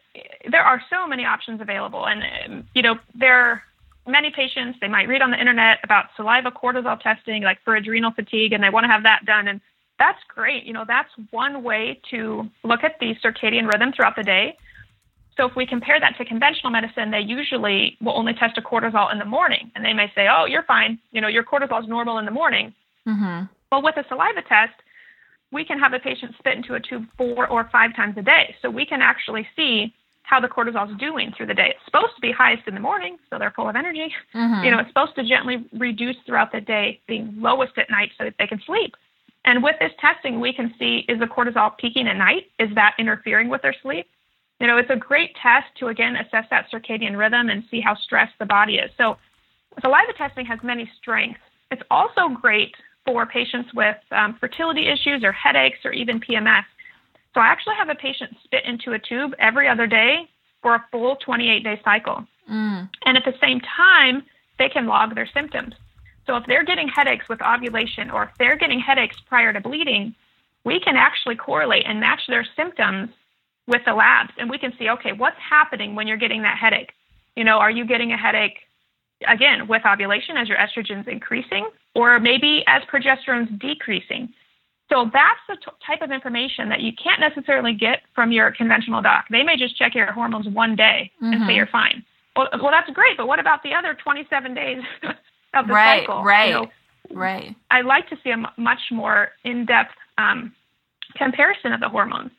[0.49, 3.63] there are so many options available, and you know, there are
[4.07, 8.11] many patients they might read on the internet about saliva cortisol testing, like for adrenal
[8.11, 9.59] fatigue, and they want to have that done, and
[9.99, 10.63] that's great.
[10.63, 14.57] You know, that's one way to look at the circadian rhythm throughout the day.
[15.37, 19.11] So if we compare that to conventional medicine, they usually will only test a cortisol
[19.11, 20.97] in the morning, and they may say, "Oh, you're fine.
[21.11, 22.73] You know, your cortisol is normal in the morning."
[23.07, 23.45] Mm-hmm.
[23.71, 24.73] Well, with a saliva test,
[25.51, 28.55] we can have a patient spit into a tube four or five times a day,
[28.61, 29.93] so we can actually see
[30.23, 31.73] how the cortisol is doing through the day.
[31.75, 34.11] It's supposed to be highest in the morning, so they're full of energy.
[34.33, 34.63] Mm-hmm.
[34.63, 38.23] You know, it's supposed to gently reduce throughout the day, being lowest at night so
[38.23, 38.95] that they can sleep.
[39.45, 42.49] And with this testing, we can see is the cortisol peaking at night?
[42.57, 44.07] Is that interfering with their sleep?
[44.59, 47.95] You know, it's a great test to again assess that circadian rhythm and see how
[47.95, 48.89] stressed the body is.
[48.97, 49.17] So,
[49.81, 51.41] saliva testing has many strengths.
[51.71, 52.73] It's also great
[53.05, 56.63] for patients with um, fertility issues or headaches or even PMS.
[57.33, 60.29] So, I actually have a patient spit into a tube every other day
[60.61, 62.25] for a full 28 day cycle.
[62.49, 62.89] Mm.
[63.05, 64.23] And at the same time,
[64.57, 65.75] they can log their symptoms.
[66.25, 70.15] So, if they're getting headaches with ovulation or if they're getting headaches prior to bleeding,
[70.63, 73.09] we can actually correlate and match their symptoms
[73.67, 76.91] with the labs and we can see, okay, what's happening when you're getting that headache?
[77.35, 78.59] You know, are you getting a headache
[79.27, 84.29] again with ovulation as your estrogen's increasing or maybe as progesterone's decreasing?
[84.91, 89.01] So that's the t- type of information that you can't necessarily get from your conventional
[89.01, 89.25] doc.
[89.31, 91.25] They may just check your hormones one day mm-hmm.
[91.25, 91.51] and say mm-hmm.
[91.51, 92.05] you're fine.
[92.35, 94.83] Well, well, that's great, but what about the other 27 days
[95.53, 96.23] of the right, cycle?
[96.23, 96.67] Right, you know,
[97.11, 97.55] right.
[97.71, 100.53] I like to see a m- much more in-depth um,
[101.15, 102.31] comparison of the hormones.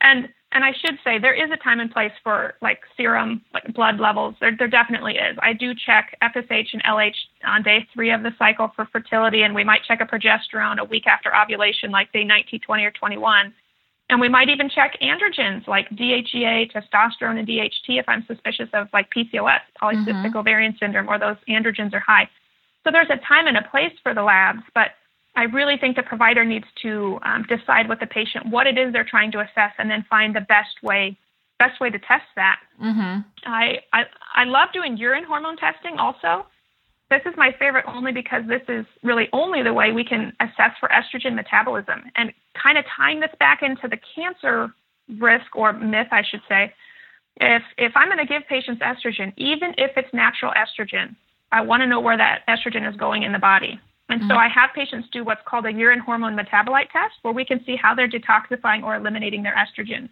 [0.00, 3.72] And and I should say there is a time and place for like serum like
[3.72, 4.34] blood levels.
[4.40, 5.36] There there definitely is.
[5.40, 7.14] I do check FSH and LH
[7.46, 10.84] on day three of the cycle for fertility, and we might check a progesterone a
[10.84, 13.54] week after ovulation, like day 19, 20, or 21.
[14.08, 18.88] And we might even check androgens like DHEA, testosterone, and DHT if I'm suspicious of
[18.92, 20.36] like PCOS, polycystic mm-hmm.
[20.36, 22.28] ovarian syndrome, or those androgens are high.
[22.82, 24.92] So there's a time and a place for the labs, but
[25.36, 28.92] I really think the provider needs to um, decide with the patient what it is
[28.92, 31.16] they're trying to assess, and then find the best way
[31.60, 32.58] best way to test that.
[32.82, 33.20] Mm-hmm.
[33.44, 36.46] I, I I love doing urine hormone testing also.
[37.10, 40.72] This is my favorite only because this is really only the way we can assess
[40.78, 44.72] for estrogen metabolism and kind of tying this back into the cancer
[45.18, 46.72] risk or myth, I should say.
[47.36, 51.14] If if I'm going to give patients estrogen, even if it's natural estrogen,
[51.52, 53.80] I want to know where that estrogen is going in the body.
[54.10, 54.30] And mm-hmm.
[54.30, 57.64] so I have patients do what's called a urine hormone metabolite test where we can
[57.64, 60.10] see how they're detoxifying or eliminating their estrogens.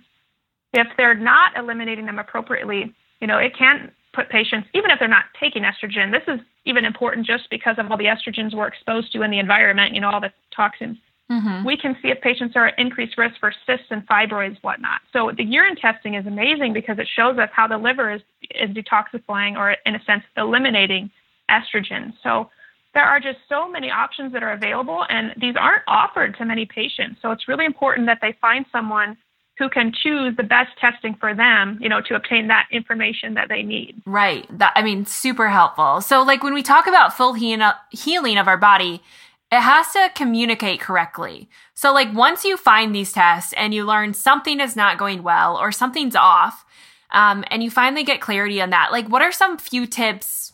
[0.72, 5.08] If they're not eliminating them appropriately, you know, it can put patients, even if they're
[5.08, 9.12] not taking estrogen, this is even important just because of all the estrogens we're exposed
[9.12, 10.98] to in the environment, you know, all the toxins.
[11.30, 11.66] Mm-hmm.
[11.66, 15.00] We can see if patients are at increased risk for cysts and fibroids, whatnot.
[15.12, 18.22] So the urine testing is amazing because it shows us how the liver is,
[18.54, 21.10] is detoxifying or, in a sense, eliminating
[21.50, 22.14] estrogen.
[22.22, 22.50] So
[22.94, 26.66] there are just so many options that are available, and these aren't offered to many
[26.66, 27.20] patients.
[27.22, 29.16] So it's really important that they find someone
[29.58, 33.48] who can choose the best testing for them, you know, to obtain that information that
[33.48, 34.00] they need.
[34.06, 34.46] Right.
[34.56, 36.00] That I mean, super helpful.
[36.00, 39.02] So like when we talk about full he- healing of our body,
[39.50, 41.48] it has to communicate correctly.
[41.74, 45.56] So like once you find these tests and you learn something is not going well
[45.56, 46.64] or something's off,
[47.10, 50.52] um, and you finally get clarity on that, like what are some few tips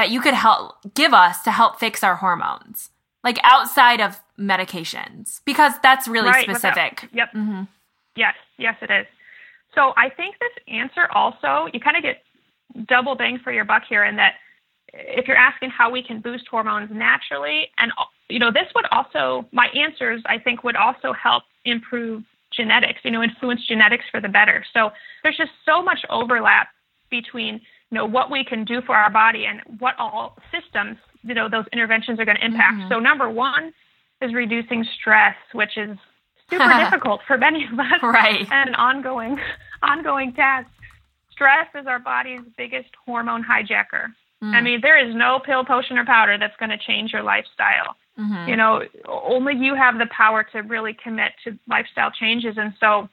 [0.00, 2.88] that you could help give us to help fix our hormones,
[3.22, 7.02] like outside of medications, because that's really right, specific.
[7.02, 7.28] Without, yep.
[7.34, 7.64] Mm-hmm.
[8.16, 9.06] Yes, yes, it is.
[9.74, 12.22] So I think this answer also, you kind of get
[12.88, 14.36] double bang for your buck here in that
[14.94, 17.92] if you're asking how we can boost hormones naturally, and
[18.30, 23.10] you know, this would also, my answers, I think, would also help improve genetics, you
[23.10, 24.64] know, influence genetics for the better.
[24.72, 26.68] So there's just so much overlap
[27.10, 27.60] between
[27.90, 31.48] you know what we can do for our body and what all systems you know
[31.48, 32.78] those interventions are going to impact.
[32.78, 32.88] Mm-hmm.
[32.88, 33.72] so number one
[34.22, 35.96] is reducing stress which is
[36.48, 38.02] super difficult for many of us.
[38.02, 38.46] Right.
[38.50, 39.38] And an ongoing
[39.82, 40.68] ongoing task
[41.30, 44.12] stress is our body's biggest hormone hijacker.
[44.42, 44.54] Mm.
[44.54, 47.96] i mean there is no pill potion or powder that's going to change your lifestyle.
[48.18, 48.50] Mm-hmm.
[48.50, 52.56] you know only you have the power to really commit to lifestyle changes.
[52.58, 53.08] And so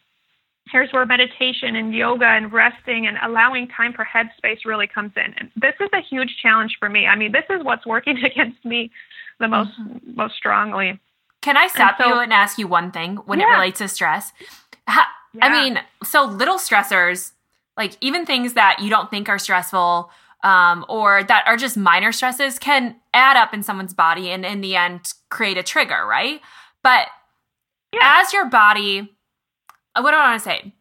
[0.72, 5.34] here's where meditation and yoga and resting and allowing time for headspace really comes in.
[5.38, 7.06] And this is a huge challenge for me.
[7.08, 8.92] I mean, this is what's working against me
[9.40, 10.16] the most mm-hmm.
[10.16, 11.00] most strongly.
[11.42, 13.48] Can I stop so, you and ask you one thing when yeah.
[13.48, 14.34] it relates to stress?
[14.88, 15.04] yeah.
[15.42, 17.32] I mean, so little stressors,
[17.78, 20.10] like even things that you don't think are stressful
[20.44, 24.62] um, or that are just minor stresses, can add up in someone's body and in
[24.62, 26.42] the end create a trigger, right?
[26.84, 27.08] But
[27.94, 28.22] yeah.
[28.22, 29.17] as your body
[30.02, 30.74] what do I want to say?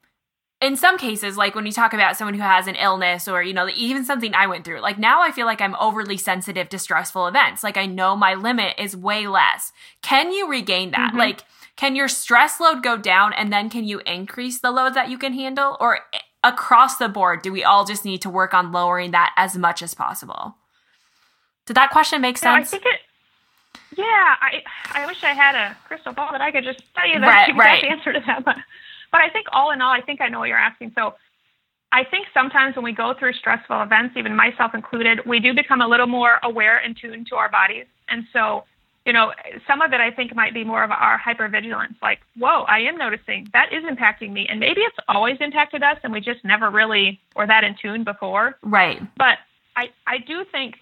[0.62, 3.52] In some cases, like when you talk about someone who has an illness or, you
[3.52, 6.78] know, even something I went through, like now I feel like I'm overly sensitive to
[6.78, 7.62] stressful events.
[7.62, 9.72] Like I know my limit is way less.
[10.00, 11.10] Can you regain that?
[11.10, 11.18] Mm-hmm.
[11.18, 11.42] Like,
[11.76, 15.18] can your stress load go down and then can you increase the load that you
[15.18, 15.76] can handle?
[15.78, 19.34] Or eh, across the board, do we all just need to work on lowering that
[19.36, 20.56] as much as possible?
[21.66, 22.68] Did that question make sense?
[22.68, 23.00] I think it,
[23.96, 27.20] yeah, I I wish I had a crystal ball that I could just tell you
[27.20, 27.84] the right, exact right.
[27.84, 28.44] answer to that.
[28.44, 28.56] But
[29.12, 30.92] but I think all in all, I think I know what you're asking.
[30.94, 31.14] So
[31.92, 35.80] I think sometimes when we go through stressful events, even myself included, we do become
[35.80, 37.86] a little more aware and tuned to our bodies.
[38.08, 38.64] And so,
[39.04, 39.32] you know,
[39.66, 42.96] some of it I think might be more of our hypervigilance, like, whoa, I am
[42.96, 44.46] noticing that is impacting me.
[44.50, 48.02] And maybe it's always impacted us and we just never really were that in tune
[48.02, 48.56] before.
[48.62, 49.00] Right.
[49.16, 49.38] But
[49.76, 50.74] I, I do think,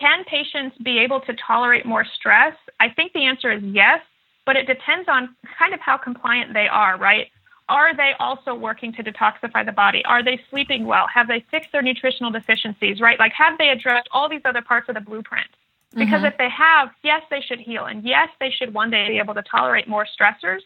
[0.00, 2.54] can patients be able to tolerate more stress?
[2.78, 4.00] I think the answer is yes,
[4.46, 7.26] but it depends on kind of how compliant they are, right?
[7.68, 10.04] Are they also working to detoxify the body?
[10.04, 11.06] Are they sleeping well?
[11.06, 13.18] Have they fixed their nutritional deficiencies, right?
[13.18, 15.48] Like, have they addressed all these other parts of the blueprint?
[15.94, 16.26] Because mm-hmm.
[16.26, 17.84] if they have, yes, they should heal.
[17.84, 20.60] And yes, they should one day be able to tolerate more stressors.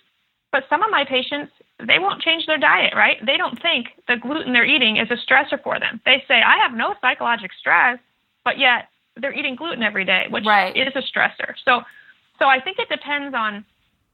[0.51, 3.25] But some of my patients, they won't change their diet, right?
[3.25, 6.01] They don't think the gluten they're eating is a stressor for them.
[6.05, 7.99] They say, I have no psychological stress,
[8.45, 10.75] but yet they're eating gluten every day, which right.
[10.75, 11.55] is a stressor.
[11.65, 11.83] So,
[12.39, 13.65] so I think it depends on.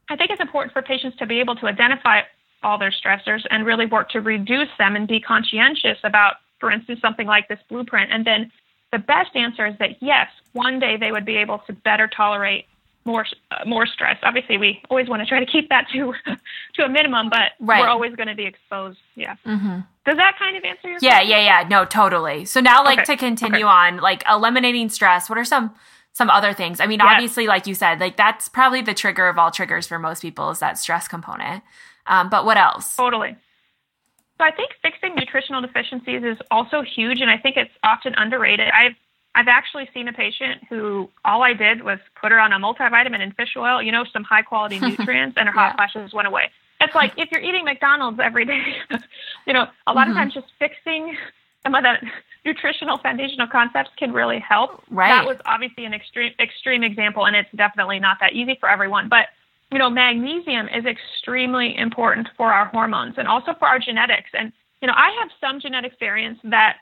[0.09, 2.21] I think it's important for patients to be able to identify
[2.65, 6.99] all their stressors and really work to reduce them and be conscientious about, for instance,
[6.99, 8.11] something like this blueprint.
[8.11, 8.51] And then
[8.91, 12.65] the best answer is that yes, one day they would be able to better tolerate
[13.05, 14.17] more uh, more stress.
[14.23, 16.13] Obviously, we always want to try to keep that to
[16.75, 17.81] to a minimum, but right.
[17.81, 18.97] we're always going to be exposed.
[19.15, 19.35] Yeah.
[19.45, 19.79] Mm-hmm.
[20.07, 20.97] Does that kind of answer your?
[21.01, 21.29] Yeah, question?
[21.29, 21.67] yeah, yeah.
[21.67, 22.45] No, totally.
[22.45, 23.13] So now, like Okay.
[23.13, 23.63] to continue Okay.
[23.63, 25.29] on, like eliminating stress.
[25.29, 25.75] What are some
[26.13, 26.79] some other things?
[26.79, 27.09] I mean, Yes.
[27.11, 30.49] obviously, like you said, like that's probably the trigger of all triggers for most people
[30.49, 31.63] is that stress component.
[32.07, 32.95] Um, but what else?
[32.95, 33.35] Totally.
[34.37, 38.69] So I think fixing nutritional deficiencies is also huge, and I think it's often underrated.
[38.69, 38.95] I've
[39.37, 43.19] I've actually seen a patient who all I did was put her on a multivitamin
[43.19, 45.75] and fish oil, you know, some high quality nutrients, and her hot Yeah.
[45.75, 46.49] flashes went away.
[46.81, 48.75] It's like if you're eating McDonald's every day,
[49.47, 50.11] you know, a lot Mhm.
[50.11, 51.17] of times just fixing
[51.63, 51.95] some of the
[52.45, 54.83] nutritional foundational concepts can really help.
[54.89, 55.09] Right.
[55.09, 59.09] That was obviously an extreme extreme example, and it's definitely not that easy for everyone.
[59.09, 59.29] But
[59.71, 64.29] you know, magnesium is extremely important for our hormones and also for our genetics.
[64.33, 64.51] And
[64.81, 66.77] you know, I have some genetic variants that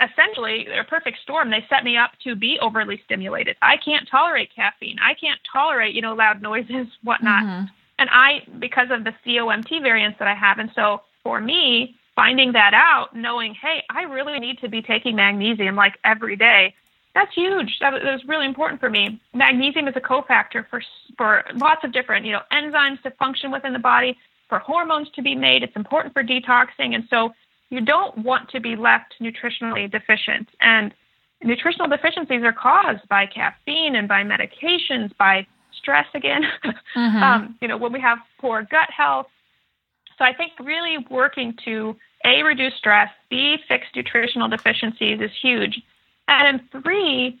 [0.00, 1.50] essentially they're a perfect storm.
[1.50, 3.56] They set me up to be overly stimulated.
[3.62, 4.98] I can't tolerate caffeine.
[5.02, 7.70] I can't tolerate you know loud noises, whatnot Mhm.
[7.98, 10.58] and I because of the COMT variants that I have.
[10.58, 15.16] And so for me, finding that out, knowing, hey, I really need to be taking
[15.16, 16.74] magnesium like every day,
[17.14, 17.78] that's huge.
[17.80, 19.20] That, that was really important for me.
[19.32, 20.82] Magnesium is a cofactor for
[21.16, 24.16] for lots of different, you know, enzymes to function within the body,
[24.48, 25.62] for hormones to be made.
[25.62, 27.32] It's important for detoxing, and so
[27.70, 30.48] you don't want to be left nutritionally deficient.
[30.60, 30.92] And
[31.42, 35.46] nutritional deficiencies are caused by caffeine and by medications, by
[35.78, 36.42] stress again.
[36.96, 37.22] Mhm.
[37.22, 39.26] um, you know, when we have poor gut health.
[40.16, 45.82] So I think really working to A, reduce stress, B, fix nutritional deficiencies is huge.
[46.28, 47.40] And then three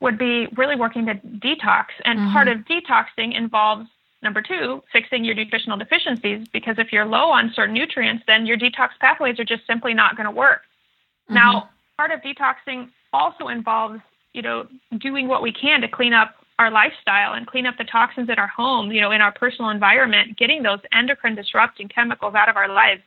[0.00, 1.86] would be really working to detox.
[2.04, 2.32] And Mhm.
[2.32, 3.88] part of detoxing involves
[4.22, 8.56] number two, fixing your nutritional deficiencies because if you're low on certain nutrients, then your
[8.56, 10.62] detox pathways are just simply not going to work.
[11.28, 14.00] Now, part of detoxing also involves,
[14.32, 14.66] you know,
[14.98, 18.38] doing what we can to clean up our lifestyle and clean up the toxins in
[18.38, 22.56] our home, you know, in our personal environment, getting those endocrine disrupting chemicals out of
[22.56, 23.02] our lives.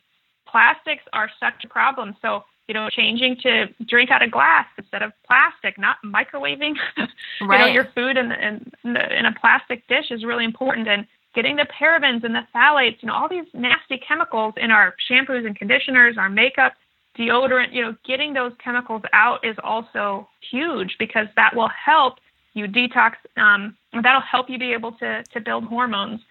[0.48, 2.16] Plastics are such a problem.
[2.22, 7.48] So, you know, changing to drink out of glass instead of plastic, not microwaving, you
[7.48, 10.88] know, your food in, in, in a plastic dish is really important.
[10.88, 14.96] And getting the parabens and the phthalates, you know, all these nasty chemicals in our
[15.10, 16.74] shampoos and conditioners, our makeup,
[17.18, 22.16] deodorant, you know, getting those chemicals out is also huge because that will help
[22.54, 23.14] you detox.
[23.38, 26.22] Um, that'll help you be able to, to build hormones.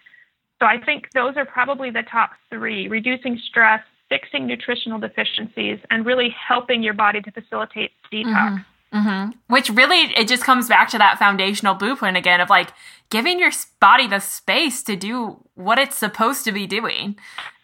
[0.59, 6.05] So I think those are probably the top three reducing stress, fixing nutritional deficiencies, and
[6.05, 8.63] really helping your body to facilitate detox.
[8.93, 12.71] hmm Which really, it just comes back to that foundational blueprint again of like
[13.09, 17.17] giving your body the space to do what it's supposed to be doing.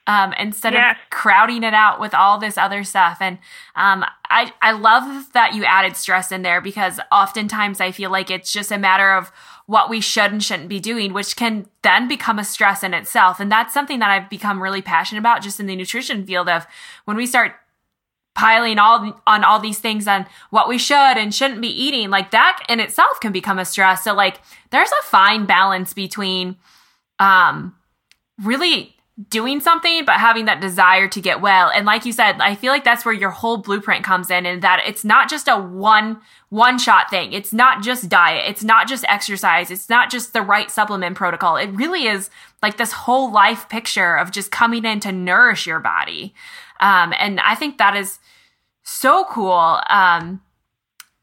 [0.05, 0.97] Um, instead Yes.
[1.01, 3.19] of crowding it out with all this other stuff.
[3.21, 3.37] And
[3.77, 8.29] um, I, I love that you added stress in there because oftentimes I feel like
[8.29, 9.31] it's just a matter of
[9.65, 13.39] what we should and shouldn't be doing, which can then become a stress in itself.
[13.39, 16.67] And that's something that I've become really passionate about just in the nutrition field of
[17.05, 17.53] when we start
[18.35, 22.31] piling all on all these things on what we should and shouldn't be eating like
[22.31, 26.55] that in itself can become a stress so like there's a fine balance between
[27.19, 27.75] um
[28.41, 28.95] really
[29.29, 31.69] doing something but having that desire to get well.
[31.69, 34.61] And like you said i feel like that's where your whole blueprint comes in and
[34.63, 37.33] that it's not just a one one shot thing.
[37.33, 38.45] It's not just diet.
[38.47, 39.71] It's not just exercise.
[39.71, 41.57] It's not just the right supplement protocol.
[41.57, 42.29] It really is
[42.61, 46.33] like this whole life picture of just coming in to nourish your body.
[46.79, 48.19] Um, and i think that is
[48.83, 50.41] so cool um,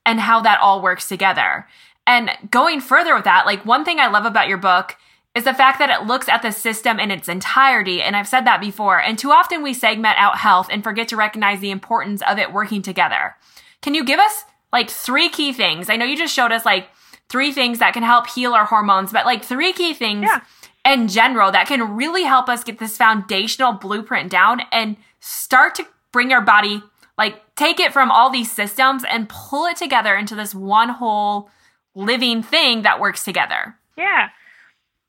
[0.07, 1.67] and how that all works together.
[2.07, 4.97] And going further with that like one thing i love about your book
[5.35, 8.03] is the fact that it looks at the system in its entirety.
[8.03, 9.01] And I've said that before.
[9.01, 12.53] And too often we segment out health and forget to recognize the importance of it
[12.53, 13.37] working together.
[13.81, 15.89] Can you give us like three key things?
[15.89, 16.89] I know you just showed us like
[17.29, 20.41] three things that can help heal our hormones, but like three key things Yeah.
[20.85, 25.87] in general that can really help us get this foundational blueprint down and start to
[26.11, 26.83] bring our body,
[27.17, 31.49] like take it from all these systems and pull it together into this one whole
[31.95, 33.77] living thing that works together.
[33.97, 34.31] Yeah.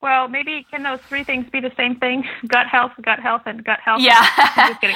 [0.01, 2.23] Well, maybe can those three things be the same thing?
[2.47, 4.01] Gut health, gut health, and gut health.
[4.01, 4.25] Yeah.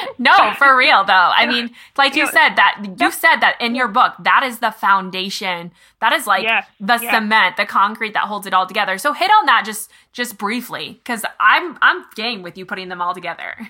[0.18, 1.14] no, for real though.
[1.14, 4.72] I mean, like you said that you said that in your book, that is the
[4.72, 5.72] foundation.
[6.02, 7.14] That is like Yes, the yes.
[7.14, 8.98] cement, the concrete that holds it all together.
[8.98, 13.02] So hit on that just just briefly cuz I'm I'm game with you putting them
[13.02, 13.70] all together.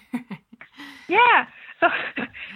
[1.08, 1.46] Yeah.
[1.80, 1.88] So,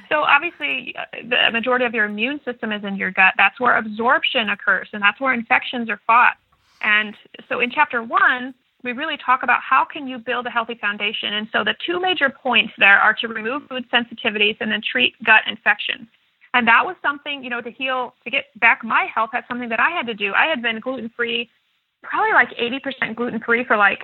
[0.08, 3.34] so obviously, uh, the majority of your immune system is in your gut.
[3.38, 6.38] That's where absorption occurs, and that's where infections are fought.
[6.82, 7.16] And
[7.50, 11.34] so, in chapter one, we really talk about how can you build a healthy foundation.
[11.34, 15.14] And so, the two major points there are to remove food sensitivities and then treat
[15.24, 16.08] gut infections.
[16.54, 19.30] And that was something, you know, to heal, to get back my health.
[19.34, 20.34] That's something that I had to do.
[20.34, 21.50] I had been gluten free,
[22.04, 24.00] probably like 80% gluten free for like,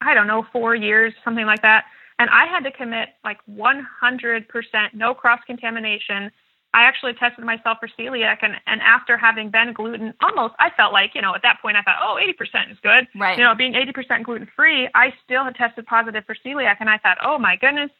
[0.00, 1.84] I don't know, four years, something like that.
[2.18, 3.84] And I had to commit like 100%
[4.94, 6.30] no cross contamination.
[6.72, 10.92] I actually tested myself for celiac, and, and after having been gluten, almost, I felt
[10.92, 13.08] like, you know, at that point, I thought, oh, 80% is good.
[13.16, 13.36] Right.
[13.36, 16.98] You know, being 80% gluten free, I still had tested positive for celiac, and I
[16.98, 17.90] thought, oh my goodness.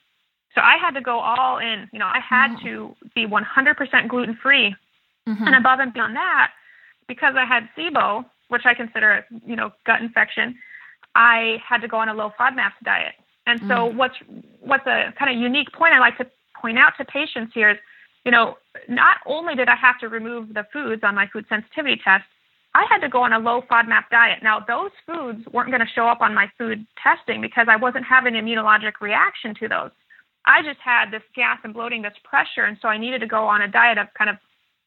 [0.55, 1.89] So I had to go all in.
[1.93, 2.63] You know, I had Mhm.
[2.63, 4.75] to be 100% gluten free.
[5.29, 5.47] Mhm.
[5.47, 6.53] And above and beyond that,
[7.09, 10.57] because I had SIBO, which I consider, a, you know, gut infection,
[11.17, 13.15] I had to go on a low FODMAPs diet.
[13.47, 14.17] And so what's
[14.61, 17.79] what's a kind of unique point I like to point out to patients here is,
[18.25, 18.57] you know,
[18.89, 22.25] not only did I have to remove the foods on my food sensitivity test,
[22.75, 24.43] I had to go on a low FODMAP diet.
[24.43, 28.05] Now those foods weren't going to show up on my food testing because I wasn't
[28.05, 29.91] having an immunologic reaction to those.
[30.47, 33.45] I just had this gas and bloating, this pressure, and so I needed to go
[33.45, 34.37] on a diet of kind of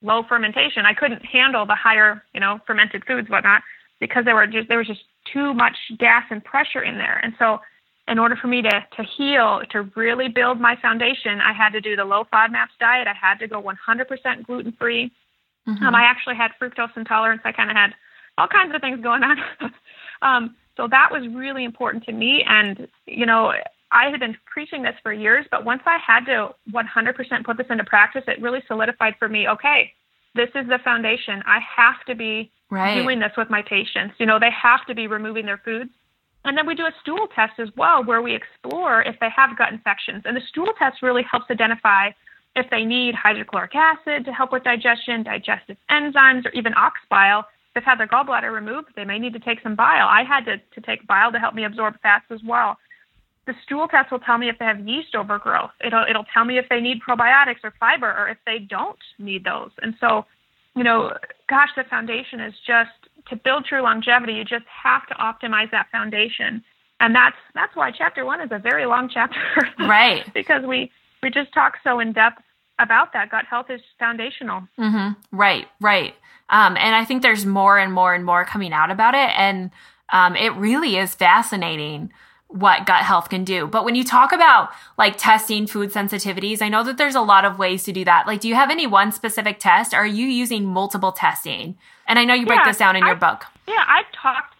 [0.01, 0.85] low fermentation.
[0.85, 3.61] I couldn't handle the higher, you know, fermented foods, whatnot,
[3.99, 7.19] because there were just there was just too much gas and pressure in there.
[7.23, 7.59] And so,
[8.07, 11.81] in order for me to to heal, to really build my foundation, I had to
[11.81, 13.07] do the low FODMAPs diet.
[13.07, 15.11] I had to go 100% gluten free.
[15.67, 15.81] Mhm.
[15.81, 17.41] Um, I actually had fructose intolerance.
[17.45, 17.93] I kind of had
[18.37, 19.37] all kinds of things going on.
[20.21, 22.43] um, so that was really important to me.
[22.47, 23.53] And, you know,
[23.91, 27.67] I had been preaching this for years, but once I had to 100% put this
[27.69, 29.93] into practice, it really solidified for me okay,
[30.35, 31.43] this is the foundation.
[31.45, 32.95] I have to be right.
[32.95, 34.15] doing this with my patients.
[34.17, 35.91] You know, they have to be removing their foods.
[36.45, 39.57] And then we do a stool test as well, where we explore if they have
[39.57, 40.23] gut infections.
[40.25, 42.09] And the stool test really helps identify
[42.55, 47.39] if they need hydrochloric acid to help with digestion, digestive enzymes, or even ox bile.
[47.39, 50.07] If they've had their gallbladder removed, they may need to take some bile.
[50.07, 52.77] I had to, to take bile to help me absorb fats as well.
[53.47, 55.71] The stool test will tell me if they have yeast overgrowth.
[55.83, 59.43] It'll, it'll tell me if they need probiotics or fiber or if they don't need
[59.43, 59.71] those.
[59.81, 60.25] And so,
[60.75, 61.11] you know,
[61.49, 65.87] gosh, the foundation is just to build true longevity, you just have to optimize that
[65.91, 66.63] foundation.
[66.99, 69.39] And that's that's why chapter one is a very long chapter.
[69.79, 70.31] Right.
[70.33, 72.41] because we we just talk so in depth
[72.79, 73.29] about that.
[73.29, 74.67] Gut health is foundational.
[74.79, 75.37] Mm-hmm.
[75.37, 76.15] Right, right.
[76.49, 79.31] Um, and I think there's more and more and more coming out about it.
[79.37, 79.71] And
[80.11, 82.11] um, it really is fascinating
[82.53, 83.65] what gut health can do.
[83.65, 87.45] But when you talk about like testing food sensitivities, I know that there's a lot
[87.45, 88.27] of ways to do that.
[88.27, 89.93] Like, do you have any one specific test?
[89.93, 91.75] Or are you using multiple testing?
[92.07, 93.45] And I know you break Yeah, this down in your book.
[93.67, 94.53] Yeah, I've talked,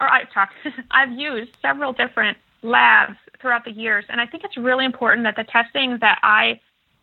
[0.00, 0.54] or I've talked,
[0.90, 5.36] I've used several different labs throughout the years, and I think it's really important that
[5.36, 6.60] the testing that I,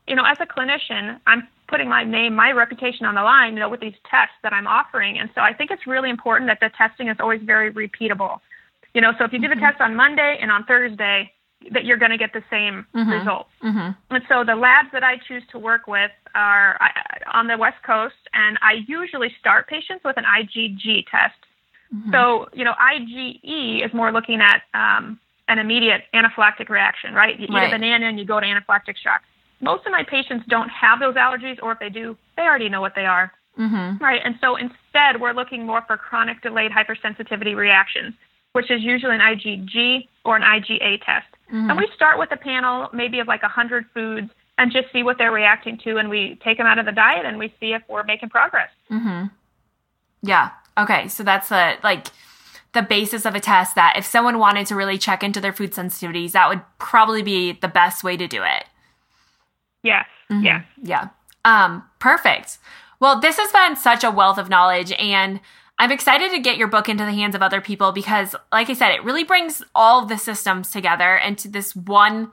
[0.07, 3.59] you know, as a clinician, I'm putting my name, my reputation on the line, you
[3.59, 6.59] know, with these tests that I'm offering, and so I think it's really important that
[6.61, 8.39] the testing is always very repeatable.
[8.93, 11.31] You know, so if you do the test on Monday and on Thursday,
[11.71, 13.19] that you're going to get the same Mhm.
[13.19, 13.49] results.
[13.63, 14.15] Mm-hmm.
[14.15, 16.79] And so the labs that I choose to work with are
[17.31, 21.35] on the West Coast, and I usually start patients with an IgG test.
[22.09, 25.19] So, you know, IgE is more looking at um,
[25.49, 27.37] an immediate anaphylactic reaction, right?
[27.37, 29.21] You eat a banana and you go to anaphylactic shock.
[29.59, 32.79] Most of my patients don't have those allergies, or if they do, they already know
[32.79, 33.33] what they are.
[33.59, 34.01] Mm-hmm.
[34.01, 34.21] Right.
[34.23, 38.13] And so instead, we're looking more for chronic delayed hypersensitivity reactions,
[38.53, 41.27] which is usually an IgG or an IgA test.
[41.53, 45.17] And we start with a panel maybe of like 100 foods and just see what
[45.17, 45.97] they're reacting to.
[45.97, 48.69] And we take them out of the diet and we see if we're making progress.
[48.89, 49.25] Mm-hmm.
[50.21, 50.51] Yeah.
[50.77, 51.09] Okay.
[51.09, 52.07] So that's the like
[52.73, 55.73] the basis of a test that if someone wanted to really check into their food
[55.73, 58.63] sensitivities, that would probably be the best way to do it.
[59.83, 60.05] Yes.
[60.29, 60.43] Mhm.
[60.45, 60.65] Yes.
[60.81, 61.07] Yeah.
[61.43, 62.59] Um, perfect.
[63.01, 65.41] Well, this has been such a wealth of knowledge and
[65.81, 68.73] I'm excited to get your book into the hands of other people because, like I
[68.73, 72.31] said, it really brings all the systems together into this one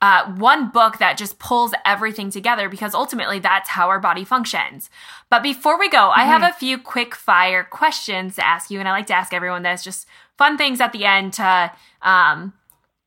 [0.00, 4.90] uh, one book that just pulls everything together because ultimately that's how our body functions.
[5.30, 8.88] But before we go, I have a few quick fire questions to ask you, and
[8.88, 11.70] I like to ask everyone this just fun things at the end to,
[12.02, 12.52] um,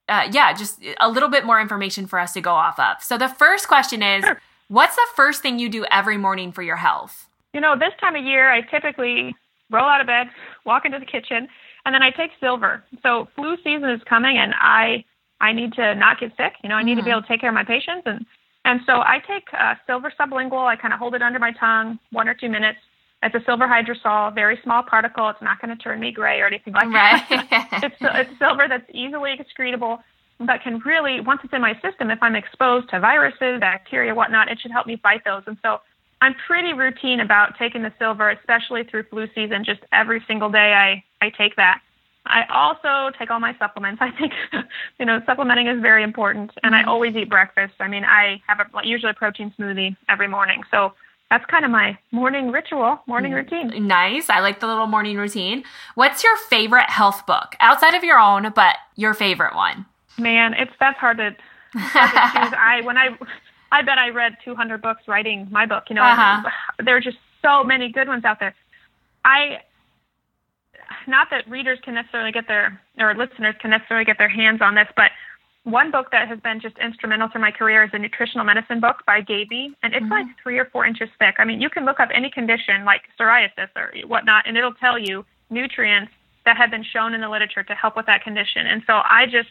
[0.08, 3.04] uh, yeah, just a little bit more information for us to go off of.
[3.04, 4.24] So the first question is
[4.70, 7.28] What's the first thing you do every morning for your health?
[7.54, 9.36] You know, this time of year, I typically
[9.72, 10.28] roll out of bed,
[10.66, 11.48] walk into the kitchen,
[11.86, 12.84] and then I take silver.
[13.04, 15.04] So flu season is coming, and I
[15.42, 16.54] I need to not get sick.
[16.64, 17.00] You know, I need mm-hmm.
[17.00, 17.18] to be mm-hmm.
[17.18, 18.26] able to take care of my patients, and
[18.66, 20.66] and so I take uh, silver sublingual.
[20.66, 22.80] I kind of hold it under my tongue one or two minutes.
[23.24, 25.30] It's a silver hydrosol, very small particle.
[25.30, 27.24] It's not going to turn me gray or anything like right.
[27.30, 27.80] that.
[27.84, 30.00] it's it's silver that's easily excretable,
[30.40, 34.52] but can really once it's in my system, if I'm exposed to viruses, bacteria, whatnot,
[34.52, 35.44] it should help me fight those.
[35.48, 35.80] And so
[36.22, 39.64] I'm pretty routine about taking the silver, especially through flu season.
[39.64, 41.82] Just every single day, I I take that.
[42.28, 44.02] I also take all my supplements.
[44.02, 44.34] I think,
[45.00, 46.90] you know, supplementing is very important, and I mm-hmm.
[46.90, 47.76] always eat breakfast.
[47.80, 50.94] I mean, I have a, usually a protein smoothie every morning, so
[51.30, 53.56] that's kind of my morning ritual, morning mm-hmm.
[53.56, 53.88] routine.
[53.88, 54.30] Nice.
[54.30, 55.64] I like the little morning routine.
[55.96, 59.86] What's your favorite health book outside of your own, but your favorite one?
[60.18, 61.36] Man, it's that's hard to,
[61.76, 62.54] hard to choose.
[62.58, 63.18] I when I
[63.76, 65.86] I bet I read 200 books writing my book.
[65.90, 66.50] You know, uh-huh.
[66.86, 68.56] there are just so many good ones out there.
[69.26, 69.60] I,
[71.08, 74.76] not that readers can necessarily get their, or listeners can necessarily get their hands on
[74.76, 75.12] this, but
[75.64, 78.98] one book that has been just instrumental through my career is a nutritional medicine book
[79.06, 80.12] by Gaby, and it's mm-hmm.
[80.12, 81.36] like three or four inches thick.
[81.40, 84.98] I mean, you can look up any condition like psoriasis or whatnot, and it'll tell
[84.98, 86.14] you nutrients
[86.46, 88.68] that have been shown in the literature to help with that condition.
[88.68, 89.50] And so I just,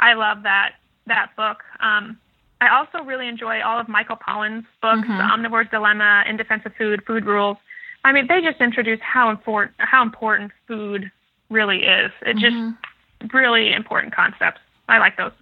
[0.00, 0.72] I love that
[1.06, 1.62] that book.
[1.80, 2.18] Um,
[2.62, 5.16] I also really enjoy all of Michael Pollan's books, mm-hmm.
[5.18, 7.56] The Omnivore's Dilemma, In Defense of Food, Food Rules.
[8.04, 11.10] I mean, they just introduce how important how important food
[11.50, 12.12] really is.
[12.24, 12.70] It's mm-hmm.
[13.20, 14.60] just really important concepts.
[14.88, 15.32] I like those.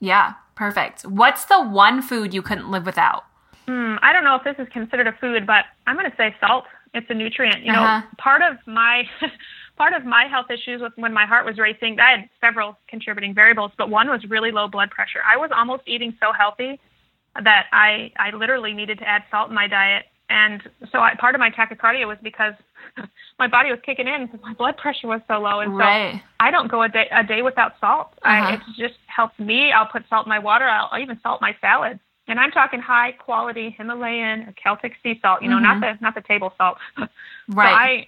[0.00, 1.02] Yeah, perfect.
[1.02, 3.24] What's the one food you couldn't live without?
[3.68, 6.34] Mm, I don't know if this is considered a food, but I'm going to say
[6.40, 6.64] salt.
[6.94, 7.62] It's a nutrient.
[7.62, 8.00] You uh-huh.
[8.00, 9.04] know, part of my
[9.76, 13.34] part of my health issues with when my heart was racing, I had several contributing
[13.34, 15.20] variables, but one was really low blood pressure.
[15.26, 16.80] I was almost eating so healthy
[17.42, 21.34] that I I literally needed to add salt in my diet, and so I, part
[21.34, 22.54] of my tachycardia was because
[23.38, 26.20] my body was kicking in because my blood pressure was so low, and so.
[26.40, 28.08] I don't go a day a day without salt.
[28.22, 28.28] Uh-huh.
[28.28, 29.72] I, it just helps me.
[29.72, 30.64] I'll put salt in my water.
[30.64, 32.00] I'll, I'll even salt my salads.
[32.28, 35.80] And I'm talking high quality Himalayan or Celtic sea salt, you know, mm-hmm.
[35.80, 36.78] not the not the table salt.
[36.98, 37.08] right.
[37.48, 38.06] So I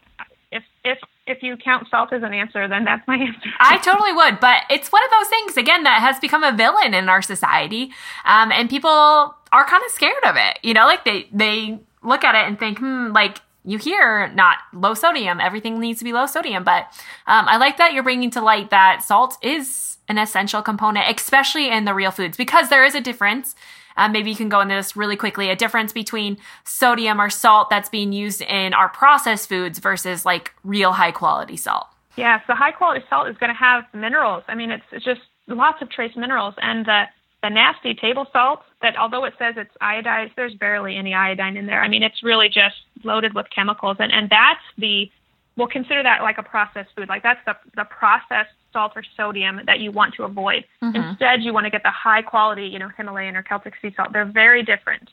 [0.50, 0.98] if if
[1.28, 3.50] if you count salt as an answer, then that's my answer.
[3.60, 6.94] I totally would, but it's one of those things again that has become a villain
[6.94, 7.92] in our society,
[8.24, 10.58] um, and people are kind of scared of it.
[10.62, 14.58] You know, like they they look at it and think, hmm, like you hear not
[14.72, 16.64] low sodium, everything needs to be low sodium.
[16.64, 16.84] But
[17.26, 21.70] um, I like that you're bringing to light that salt is an essential component, especially
[21.70, 23.54] in the real foods, because there is a difference
[23.98, 25.50] um, maybe you can go into this really quickly.
[25.50, 30.54] A difference between sodium or salt that's being used in our processed foods versus like
[30.64, 31.88] real high quality salt.
[32.16, 34.44] Yeah, so high quality salt is going to have minerals.
[34.48, 36.54] I mean, it's, it's just lots of trace minerals.
[36.58, 37.04] And the,
[37.42, 41.66] the nasty table salt that although it says it's iodized, there's barely any iodine in
[41.66, 41.82] there.
[41.82, 43.96] I mean, it's really just loaded with chemicals.
[43.98, 45.10] And, and that's the,
[45.56, 47.08] we'll consider that like a processed food.
[47.08, 50.64] Like that's the, the processed salt or sodium that you want to avoid.
[50.82, 50.96] Mm-hmm.
[50.96, 54.12] Instead, you want to get the high quality, you know, Himalayan or Celtic sea salt.
[54.12, 55.10] They're very different.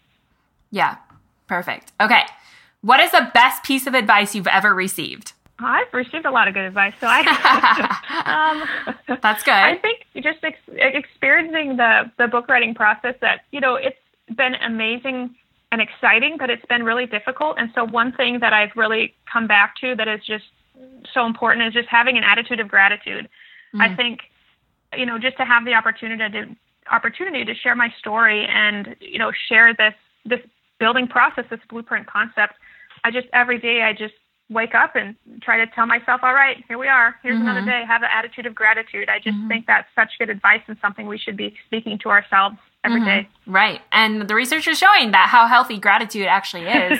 [0.71, 0.97] Yeah,
[1.47, 1.91] perfect.
[2.01, 2.23] Okay.
[2.81, 5.33] What is the best piece of advice you've ever received?
[5.57, 6.93] I've received a lot of good advice.
[6.99, 7.21] So I,
[9.07, 9.53] um, that's good.
[9.53, 13.97] I think just ex- experiencing the the book writing process that you know it's
[14.35, 15.33] been amazing
[15.71, 17.57] and exciting, but it's been really difficult.
[17.57, 20.45] And so one thing that I've really come back to that is just
[21.13, 23.29] so important is just having an attitude of gratitude.
[23.75, 23.81] Mm.
[23.81, 24.21] I think,
[24.97, 26.55] you know, just to have the opportunity to
[26.91, 29.93] opportunity to share my story and you know share this
[30.25, 30.39] this
[30.79, 32.53] building process, this blueprint concept.
[33.03, 34.13] I just every day I just
[34.49, 37.15] wake up and try to tell myself, all right, here we are.
[37.23, 37.47] Here's mm-hmm.
[37.47, 37.83] another day.
[37.87, 39.09] Have an attitude of gratitude.
[39.09, 39.47] I just mm-hmm.
[39.47, 43.23] think that's such good advice and something we should be speaking to ourselves every mm-hmm.
[43.23, 43.29] day.
[43.47, 43.81] Right.
[43.91, 46.99] And the research is showing that how healthy gratitude actually is.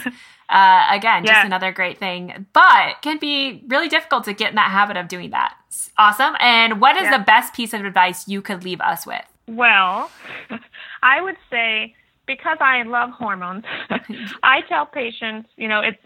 [0.50, 1.34] Uh, again, yeah.
[1.34, 5.08] just another great thing, but can be really difficult to get in that habit of
[5.08, 5.56] doing that.
[5.98, 6.36] Awesome.
[6.40, 7.18] And what is yeah.
[7.18, 9.24] the best piece of advice you could leave us with?
[9.48, 10.10] Well,
[11.04, 11.96] I would say
[12.26, 13.64] because I love hormones,
[14.44, 16.02] I tell patients, you know, it's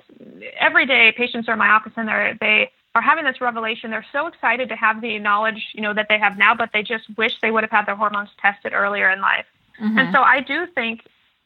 [0.59, 3.91] every day patients are in my office and they're, they are having this revelation.
[3.91, 6.83] They're so excited to have the knowledge, you know, that they have now, but they
[6.83, 9.45] just wish they would have had their hormones tested earlier in life.
[9.81, 9.97] Mm-hmm.
[9.97, 11.01] And so I do think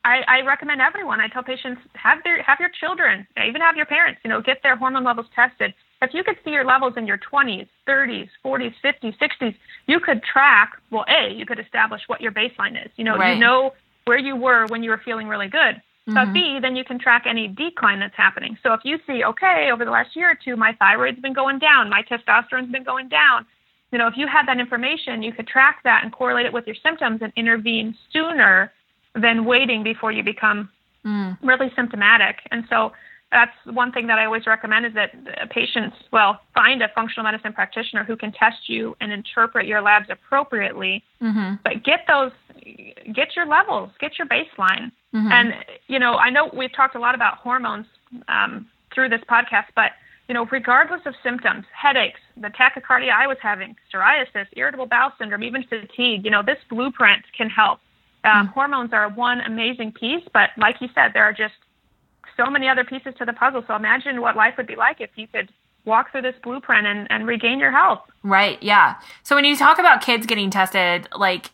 [0.05, 1.21] I, I recommend everyone.
[1.21, 4.61] I tell patients have their have your children, even have your parents, you know, get
[4.61, 5.73] their hormone levels tested.
[6.01, 9.55] If you could see your levels in your 20s, 30s, 40s, 50s, 60s,
[9.87, 10.73] you could track.
[10.91, 12.91] Well, a you could establish what your baseline is.
[12.97, 13.35] You know, right.
[13.35, 13.71] you know
[14.03, 15.81] where you were when you were feeling really good.
[16.07, 16.13] Mm-hmm.
[16.15, 18.57] But B, then you can track any decline that's happening.
[18.61, 21.59] So if you see, okay, over the last year or two, my thyroid's been going
[21.59, 23.45] down, my testosterone's been going down.
[23.93, 26.67] You know, if you had that information, you could track that and correlate it with
[26.67, 28.73] your symptoms and intervene sooner
[29.15, 30.69] than waiting before you become
[31.05, 31.37] mm.
[31.41, 32.37] really symptomatic.
[32.51, 32.91] And so
[33.31, 37.51] that's one thing that I always recommend is that patients, well, find a functional medicine
[37.51, 41.03] practitioner who can test you and interpret your labs appropriately.
[41.21, 41.55] Mm-hmm.
[41.63, 42.31] But get those,
[43.11, 44.91] get your levels, get your baseline.
[45.13, 45.31] Mm-hmm.
[45.31, 45.53] And,
[45.87, 47.87] you know, I know we've talked a lot about hormones
[48.27, 49.91] um, through this podcast, but,
[50.27, 55.43] you know, regardless of symptoms, headaches, the tachycardia I was having, psoriasis, irritable bowel syndrome,
[55.43, 57.79] even fatigue, you know, this blueprint can help.
[58.23, 58.53] Um, mm-hmm.
[58.53, 61.53] Hormones are one amazing piece, but like you said, there are just
[62.37, 63.63] so many other pieces to the puzzle.
[63.67, 65.51] So imagine what life would be like if you could
[65.85, 68.01] walk through this blueprint and, and regain your health.
[68.23, 68.61] Right.
[68.63, 68.95] Yeah.
[69.23, 71.51] So when you talk about kids getting tested, like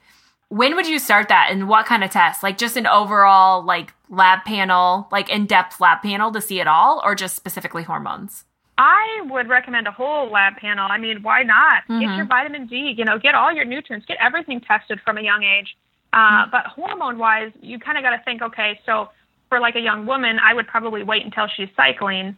[0.49, 2.43] when would you start that and what kind of test?
[2.43, 7.01] Like just an overall like lab panel, like in-depth lab panel to see it all
[7.03, 8.45] or just specifically hormones?
[8.78, 10.88] I would recommend a whole lab panel.
[10.89, 11.84] I mean, why not?
[11.84, 11.99] Mm-hmm.
[11.99, 15.22] Get your vitamin D, you know, get all your nutrients, get everything tested from a
[15.22, 15.76] young age.
[16.14, 16.45] Uh.
[16.51, 19.10] But hormone wise, you kind of got to think, okay, so
[19.49, 22.38] for like a young woman, I would probably wait until she's cycling,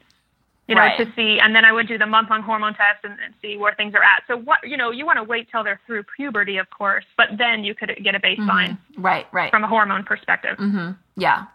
[0.68, 0.98] you know, right.
[0.98, 3.58] to see, and then I would do the month long hormone test and, and, see
[3.58, 4.24] where things are at.
[4.28, 7.28] So what, you know, you want to wait till they're through puberty, of course, but
[7.38, 8.78] then you could get a baseline.
[8.78, 9.02] Mm-hmm.
[9.02, 9.52] Right, right.
[9.52, 10.58] From a hormone perspective.
[10.58, 10.92] Mm-hmm.
[11.18, 11.46] Yeah.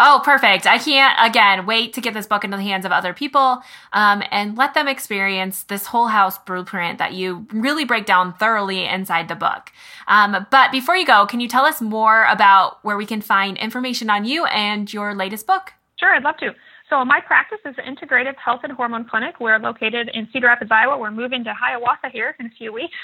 [0.00, 0.64] Oh, perfect.
[0.64, 4.22] I can't, again, wait to get this book into the hands of other people um,
[4.30, 9.26] and let them experience this whole house blueprint that you really break down thoroughly inside
[9.26, 9.72] the book.
[10.06, 13.58] Um, but before you go, can you tell us more about where we can find
[13.58, 15.72] information on you and your latest book?
[15.98, 16.54] Sure, I'd love to.
[16.88, 19.40] So my practice is integrative health and hormone clinic.
[19.40, 20.96] We're located in Cedar Rapids, Iowa.
[20.96, 22.94] We're moving to Hiawatha here in a few weeks.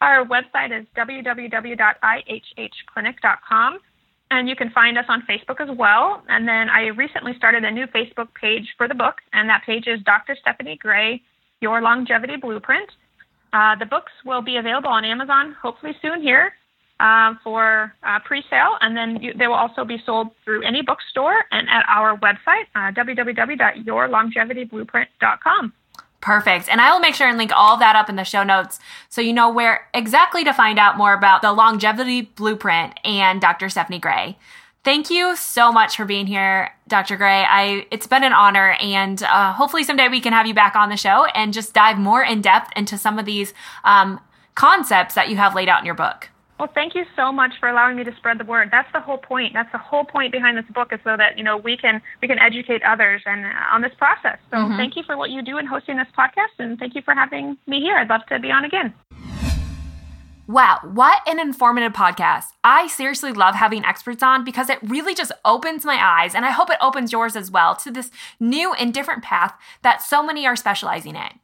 [0.00, 3.80] Our website is www.ihhclinic.com
[4.38, 6.24] and you can find us on Facebook as well.
[6.28, 9.86] And then I recently started a new Facebook page for the book, and that page
[9.86, 10.36] is Dr.
[10.40, 11.22] Stephanie Gray,
[11.60, 12.90] Your Longevity Blueprint.
[13.52, 16.52] Uh, the books will be available on Amazon hopefully soon here
[16.98, 21.44] uh, for uh, pre-sale, and then you, they will also be sold through any bookstore
[21.52, 25.72] and at our website, uh, www.yourlongevityblueprint.com.
[26.24, 26.70] Perfect.
[26.70, 29.20] And I will make sure and link all that up in the show notes so
[29.20, 33.68] you know where exactly to find out more about the longevity blueprint and Dr.
[33.68, 34.38] Stephanie Gray.
[34.84, 37.18] Thank you so much for being here, Dr.
[37.18, 37.44] Gray.
[37.44, 40.88] I it's been an honor, and uh, hopefully someday we can have you back on
[40.88, 43.52] the show and just dive more in depth into some of these
[43.84, 44.18] um,
[44.54, 46.30] concepts that you have laid out in your book.
[46.58, 48.68] Well, thank you so much for allowing me to spread the word.
[48.70, 49.54] That's the whole point.
[49.54, 52.28] That's the whole point behind this book is so that you know we can we
[52.28, 54.38] can educate others and uh, on this process.
[54.50, 54.76] So mm-hmm.
[54.76, 57.58] thank you for what you do in hosting this podcast, and thank you for having
[57.66, 57.96] me here.
[57.96, 58.94] I'd love to be on again.
[60.46, 62.44] Wow, what an informative podcast.
[62.62, 66.50] I seriously love having experts on because it really just opens my eyes, and I
[66.50, 70.46] hope it opens yours as well to this new and different path that so many
[70.46, 71.40] are specializing in.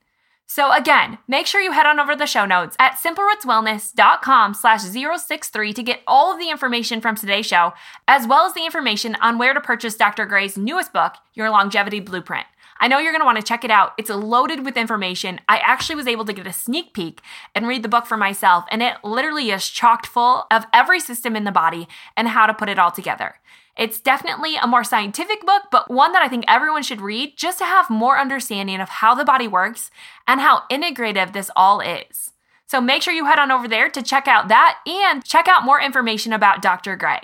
[0.52, 4.82] So again, make sure you head on over to the show notes at simplerootswellness.com slash
[4.82, 7.72] 063 to get all of the information from today's show,
[8.08, 10.26] as well as the information on where to purchase Dr.
[10.26, 12.46] Gray's newest book, Your Longevity Blueprint.
[12.80, 13.92] I know you're going to want to check it out.
[13.96, 15.38] It's loaded with information.
[15.48, 17.20] I actually was able to get a sneak peek
[17.54, 21.36] and read the book for myself, and it literally is chocked full of every system
[21.36, 21.86] in the body
[22.16, 23.36] and how to put it all together.
[23.76, 27.58] It's definitely a more scientific book, but one that I think everyone should read just
[27.58, 29.90] to have more understanding of how the body works
[30.26, 32.32] and how integrative this all is.
[32.66, 35.64] So make sure you head on over there to check out that and check out
[35.64, 36.94] more information about Dr.
[36.94, 37.20] Gray.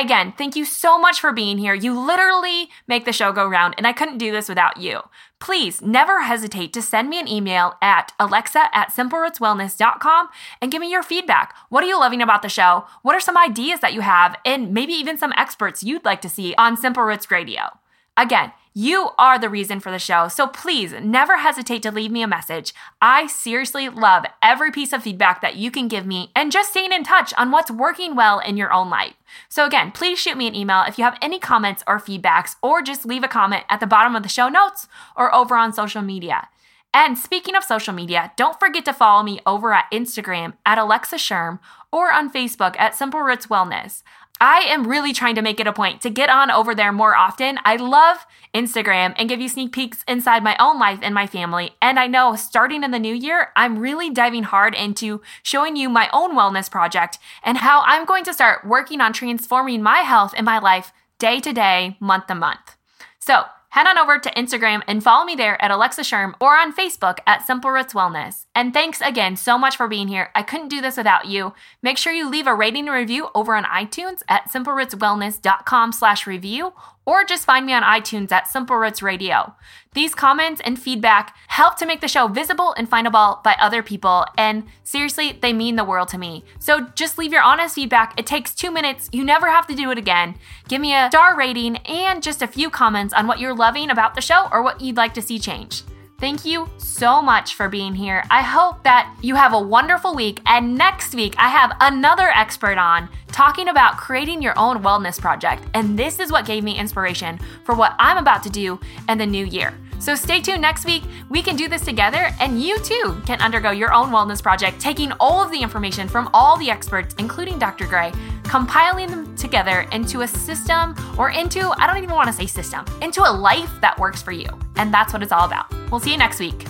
[0.00, 1.74] Again, thank you so much for being here.
[1.74, 5.00] You literally make the show go round, and I couldn't do this without you.
[5.38, 10.28] Please never hesitate to send me an email at alexa at simplerootswellness.com
[10.62, 11.54] and give me your feedback.
[11.68, 12.86] What are you loving about the show?
[13.02, 16.28] What are some ideas that you have, and maybe even some experts you'd like to
[16.30, 17.81] see on Simple Roots Radio?
[18.16, 22.22] Again, you are the reason for the show, so please never hesitate to leave me
[22.22, 22.72] a message.
[23.00, 26.92] I seriously love every piece of feedback that you can give me and just staying
[26.92, 29.14] in touch on what's working well in your own life.
[29.48, 32.80] So, again, please shoot me an email if you have any comments or feedbacks, or
[32.80, 36.02] just leave a comment at the bottom of the show notes or over on social
[36.02, 36.48] media.
[36.94, 41.16] And speaking of social media, don't forget to follow me over at Instagram at Alexa
[41.16, 41.58] Sherm
[41.90, 44.02] or on Facebook at Simple Roots Wellness.
[44.42, 47.14] I am really trying to make it a point to get on over there more
[47.14, 47.60] often.
[47.64, 51.76] I love Instagram and give you sneak peeks inside my own life and my family.
[51.80, 55.88] And I know starting in the new year, I'm really diving hard into showing you
[55.88, 60.34] my own wellness project and how I'm going to start working on transforming my health
[60.36, 62.76] and my life day to day, month to month.
[63.20, 66.74] So head on over to Instagram and follow me there at Alexa Sherm or on
[66.74, 68.44] Facebook at Simple Roots Wellness.
[68.54, 70.30] And thanks again so much for being here.
[70.34, 71.54] I couldn't do this without you.
[71.82, 76.74] Make sure you leave a rating and review over on iTunes at simplerootswellness.com slash review
[77.04, 79.54] or just find me on iTunes at Simple Roots Radio.
[79.94, 84.24] These comments and feedback help to make the show visible and findable by other people,
[84.38, 86.44] and seriously, they mean the world to me.
[86.58, 88.18] So just leave your honest feedback.
[88.18, 89.10] It takes two minutes.
[89.12, 90.36] You never have to do it again.
[90.68, 94.14] Give me a star rating and just a few comments on what you're loving about
[94.14, 95.82] the show or what you'd like to see change.
[96.22, 98.22] Thank you so much for being here.
[98.30, 100.40] I hope that you have a wonderful week.
[100.46, 105.64] And next week, I have another expert on talking about creating your own wellness project.
[105.74, 109.26] And this is what gave me inspiration for what I'm about to do in the
[109.26, 109.74] new year.
[110.02, 111.04] So stay tuned next week.
[111.28, 115.12] We can do this together, and you too can undergo your own wellness project, taking
[115.20, 117.86] all of the information from all the experts, including Dr.
[117.86, 118.10] Gray,
[118.42, 122.84] compiling them together into a system or into, I don't even want to say system,
[123.00, 124.48] into a life that works for you.
[124.74, 125.72] And that's what it's all about.
[125.92, 126.66] We'll see you next week.